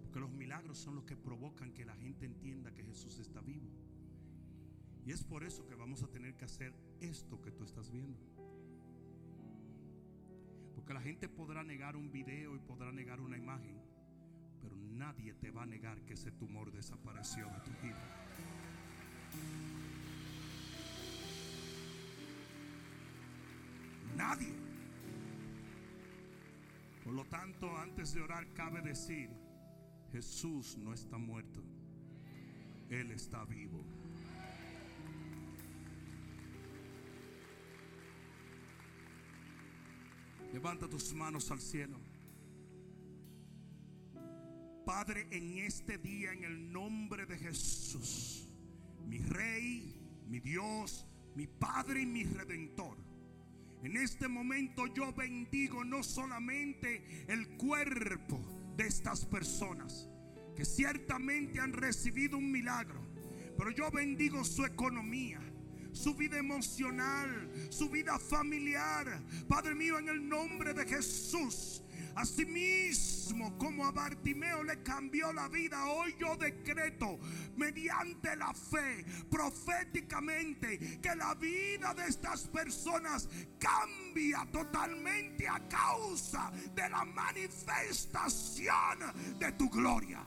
Porque 0.00 0.20
los 0.20 0.30
milagros 0.30 0.78
son 0.78 0.94
los 0.94 1.04
que 1.04 1.16
provocan 1.16 1.72
que 1.72 1.84
la 1.84 1.96
gente 1.96 2.26
entienda 2.26 2.72
que 2.72 2.84
Jesús 2.84 3.18
está 3.18 3.40
vivo. 3.40 3.68
Y 5.04 5.12
es 5.12 5.22
por 5.22 5.44
eso 5.44 5.66
que 5.66 5.74
vamos 5.74 6.02
a 6.02 6.08
tener 6.08 6.36
que 6.36 6.44
hacer 6.44 6.74
esto 7.00 7.40
que 7.40 7.52
tú 7.52 7.64
estás 7.64 7.90
viendo. 7.90 8.18
Porque 10.74 10.94
la 10.94 11.00
gente 11.00 11.28
podrá 11.28 11.62
negar 11.64 11.96
un 11.96 12.10
video 12.10 12.54
y 12.54 12.58
podrá 12.58 12.92
negar 12.92 13.20
una 13.20 13.36
imagen, 13.36 13.80
pero 14.60 14.76
nadie 14.76 15.34
te 15.34 15.50
va 15.50 15.62
a 15.62 15.66
negar 15.66 16.04
que 16.04 16.14
ese 16.14 16.32
tumor 16.32 16.72
desapareció 16.72 17.46
de 17.46 17.60
tu 17.60 17.70
vida. 17.82 18.26
Nadie. 24.16 24.54
Por 27.04 27.12
lo 27.12 27.24
tanto, 27.26 27.76
antes 27.76 28.14
de 28.14 28.22
orar, 28.22 28.52
cabe 28.54 28.80
decir, 28.80 29.30
Jesús 30.10 30.76
no 30.78 30.92
está 30.92 31.18
muerto, 31.18 31.62
Él 32.88 33.12
está 33.12 33.44
vivo. 33.44 33.84
Levanta 40.52 40.88
tus 40.88 41.12
manos 41.12 41.50
al 41.50 41.60
cielo. 41.60 42.00
Padre, 44.86 45.26
en 45.30 45.58
este 45.58 45.98
día, 45.98 46.32
en 46.32 46.44
el 46.44 46.72
nombre 46.72 47.26
de 47.26 47.36
Jesús, 47.36 48.48
mi 49.06 49.18
Rey, 49.18 49.94
mi 50.28 50.40
Dios, 50.40 51.06
mi 51.34 51.46
Padre 51.46 52.02
y 52.02 52.06
mi 52.06 52.24
Redentor. 52.24 52.96
En 53.86 53.96
este 53.98 54.26
momento 54.26 54.88
yo 54.88 55.12
bendigo 55.12 55.84
no 55.84 56.02
solamente 56.02 57.24
el 57.28 57.46
cuerpo 57.50 58.40
de 58.76 58.84
estas 58.84 59.24
personas, 59.24 60.08
que 60.56 60.64
ciertamente 60.64 61.60
han 61.60 61.72
recibido 61.72 62.36
un 62.36 62.50
milagro, 62.50 63.00
pero 63.56 63.70
yo 63.70 63.88
bendigo 63.92 64.44
su 64.44 64.64
economía 64.64 65.40
su 65.92 66.14
vida 66.14 66.36
emocional, 66.36 67.50
su 67.70 67.88
vida 67.88 68.18
familiar. 68.18 69.18
Padre 69.48 69.74
mío, 69.74 69.98
en 69.98 70.10
el 70.10 70.28
nombre 70.28 70.74
de 70.74 70.84
Jesús. 70.84 71.82
Asimismo, 72.16 73.58
como 73.58 73.84
a 73.84 73.92
Bartimeo 73.92 74.64
le 74.64 74.82
cambió 74.82 75.34
la 75.34 75.48
vida, 75.50 75.84
hoy 75.86 76.16
yo 76.18 76.34
decreto 76.36 77.18
mediante 77.58 78.34
la 78.36 78.54
fe, 78.54 79.04
proféticamente, 79.30 80.98
que 81.02 81.14
la 81.14 81.34
vida 81.34 81.92
de 81.92 82.06
estas 82.06 82.48
personas 82.48 83.28
cambia 83.58 84.48
totalmente 84.50 85.46
a 85.46 85.68
causa 85.68 86.50
de 86.74 86.88
la 86.88 87.04
manifestación 87.04 88.98
de 89.38 89.52
tu 89.52 89.68
gloria. 89.68 90.26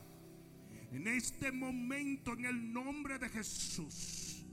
En 0.91 1.07
este 1.07 1.51
momento, 1.51 2.33
en 2.33 2.45
el 2.45 2.71
nombre 2.71 3.17
de 3.17 3.29
Jesús 3.29 4.45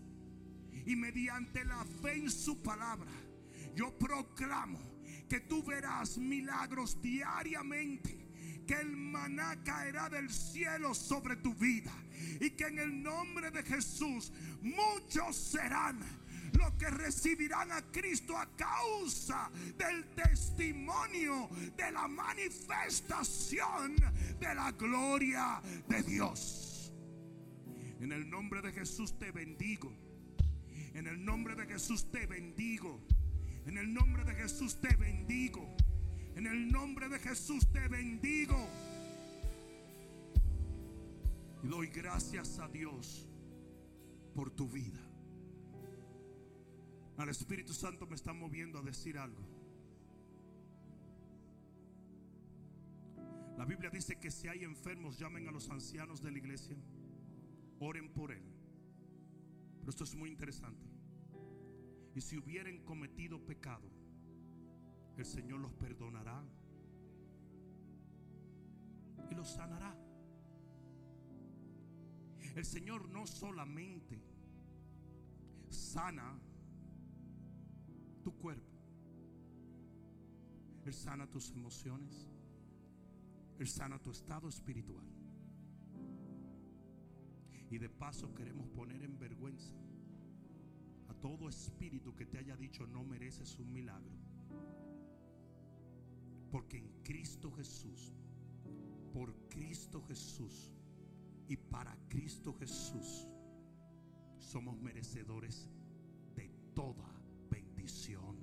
y 0.86 0.96
mediante 0.96 1.66
la 1.66 1.84
fe 2.00 2.14
en 2.14 2.30
su 2.30 2.62
palabra, 2.62 3.12
yo 3.74 3.92
proclamo 3.98 4.95
que 5.28 5.40
tú 5.40 5.62
verás 5.62 6.18
milagros 6.18 7.00
diariamente 7.00 8.26
que 8.66 8.74
el 8.74 8.96
maná 8.96 9.62
caerá 9.64 10.08
del 10.08 10.28
cielo 10.28 10.92
sobre 10.92 11.36
tu 11.36 11.54
vida 11.54 11.92
y 12.40 12.50
que 12.50 12.64
en 12.64 12.78
el 12.78 13.02
nombre 13.02 13.50
de 13.50 13.62
Jesús 13.62 14.32
muchos 14.60 15.36
serán 15.36 16.00
los 16.52 16.72
que 16.72 16.90
recibirán 16.90 17.70
a 17.70 17.82
Cristo 17.92 18.36
a 18.36 18.46
causa 18.56 19.50
del 19.76 20.08
testimonio 20.14 21.48
de 21.76 21.92
la 21.92 22.08
manifestación 22.08 23.96
de 24.40 24.54
la 24.54 24.72
gloria 24.72 25.60
de 25.88 26.02
Dios. 26.02 26.92
En 28.00 28.12
el 28.12 28.28
nombre 28.28 28.62
de 28.62 28.72
Jesús 28.72 29.18
te 29.18 29.30
bendigo. 29.30 29.92
En 30.94 31.06
el 31.06 31.24
nombre 31.24 31.54
de 31.54 31.66
Jesús 31.66 32.10
te 32.10 32.26
bendigo. 32.26 33.00
En 33.66 33.76
el 33.76 33.92
nombre 33.92 34.24
de 34.24 34.34
Jesús 34.34 34.80
te 34.80 34.94
bendigo. 34.96 35.76
En 36.34 36.46
el 36.46 36.70
nombre 36.70 37.08
de 37.08 37.18
Jesús 37.18 37.66
te 37.72 37.88
bendigo. 37.88 38.68
Y 41.62 41.68
doy 41.68 41.88
gracias 41.88 42.58
a 42.58 42.68
Dios 42.68 43.28
por 44.34 44.50
tu 44.50 44.68
vida. 44.68 45.00
Al 47.16 47.28
Espíritu 47.28 47.72
Santo 47.72 48.06
me 48.06 48.14
está 48.14 48.32
moviendo 48.32 48.78
a 48.78 48.82
decir 48.82 49.18
algo. 49.18 49.42
La 53.56 53.64
Biblia 53.64 53.88
dice 53.88 54.16
que 54.20 54.30
si 54.30 54.48
hay 54.48 54.64
enfermos, 54.64 55.18
llamen 55.18 55.48
a 55.48 55.50
los 55.50 55.70
ancianos 55.70 56.22
de 56.22 56.30
la 56.30 56.38
iglesia, 56.38 56.76
oren 57.80 58.12
por 58.12 58.32
él 58.32 58.56
pero 59.86 59.92
esto 59.92 60.02
es 60.02 60.16
muy 60.16 60.30
interesante. 60.30 60.84
Y 62.16 62.22
si 62.22 62.38
hubieren 62.38 62.82
cometido 62.82 63.38
pecado, 63.44 63.90
el 65.18 65.24
Señor 65.26 65.60
los 65.60 65.74
perdonará 65.74 66.42
y 69.30 69.34
los 69.34 69.46
sanará. 69.50 69.94
El 72.54 72.64
Señor 72.64 73.06
no 73.10 73.26
solamente 73.26 74.18
sana 75.68 76.40
tu 78.24 78.34
cuerpo, 78.38 78.80
Él 80.86 80.94
sana 80.94 81.26
tus 81.26 81.50
emociones, 81.50 82.30
Él 83.58 83.68
sana 83.68 83.98
tu 83.98 84.10
estado 84.10 84.48
espiritual. 84.48 85.04
Y 87.68 87.76
de 87.76 87.90
paso 87.90 88.34
queremos 88.34 88.70
poner 88.70 89.02
en 89.02 89.18
vergüenza 89.18 89.74
todo 91.26 91.48
espíritu 91.48 92.14
que 92.14 92.24
te 92.24 92.38
haya 92.38 92.56
dicho 92.56 92.86
no 92.86 93.02
mereces 93.02 93.58
un 93.58 93.72
milagro. 93.72 94.14
Porque 96.52 96.78
en 96.78 97.02
Cristo 97.02 97.50
Jesús, 97.50 98.12
por 99.12 99.34
Cristo 99.48 100.00
Jesús 100.06 100.72
y 101.48 101.56
para 101.56 101.96
Cristo 102.08 102.54
Jesús, 102.54 103.26
somos 104.38 104.80
merecedores 104.80 105.68
de 106.36 106.48
toda 106.74 107.10
bendición 107.50 108.36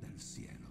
del 0.00 0.20
cielo. 0.20 0.70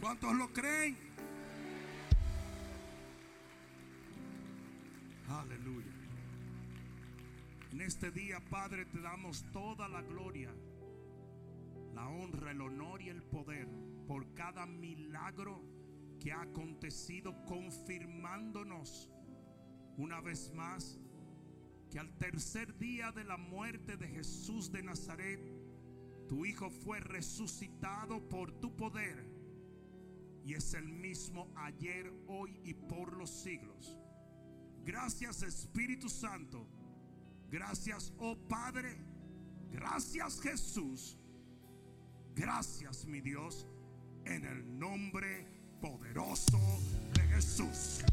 ¿Cuántos 0.00 0.34
lo 0.34 0.50
creen? 0.54 1.05
Aleluya. 5.56 5.92
En 7.72 7.80
este 7.80 8.10
día, 8.10 8.40
Padre, 8.50 8.84
te 8.84 9.00
damos 9.00 9.42
toda 9.52 9.88
la 9.88 10.02
gloria, 10.02 10.50
la 11.94 12.08
honra, 12.08 12.50
el 12.50 12.60
honor 12.60 13.00
y 13.00 13.08
el 13.08 13.22
poder 13.22 13.66
por 14.06 14.34
cada 14.34 14.66
milagro 14.66 15.62
que 16.20 16.30
ha 16.30 16.42
acontecido, 16.42 17.34
confirmándonos 17.46 19.10
una 19.96 20.20
vez 20.20 20.52
más 20.52 20.98
que 21.90 22.00
al 22.00 22.12
tercer 22.18 22.76
día 22.76 23.10
de 23.12 23.24
la 23.24 23.38
muerte 23.38 23.96
de 23.96 24.08
Jesús 24.08 24.70
de 24.70 24.82
Nazaret, 24.82 25.40
tu 26.28 26.44
Hijo 26.44 26.68
fue 26.68 27.00
resucitado 27.00 28.28
por 28.28 28.52
tu 28.60 28.76
poder 28.76 29.24
y 30.44 30.52
es 30.52 30.74
el 30.74 30.86
mismo 30.86 31.50
ayer, 31.56 32.12
hoy 32.26 32.60
y 32.62 32.74
por 32.74 33.16
los 33.16 33.30
siglos. 33.30 33.96
Gracias 34.86 35.42
Espíritu 35.42 36.08
Santo. 36.08 36.64
Gracias, 37.50 38.12
oh 38.18 38.36
Padre. 38.48 38.96
Gracias 39.72 40.40
Jesús. 40.40 41.18
Gracias 42.36 43.04
mi 43.04 43.20
Dios. 43.20 43.66
En 44.24 44.44
el 44.44 44.78
nombre 44.78 45.44
poderoso 45.80 46.58
de 47.14 47.22
Jesús. 47.34 48.04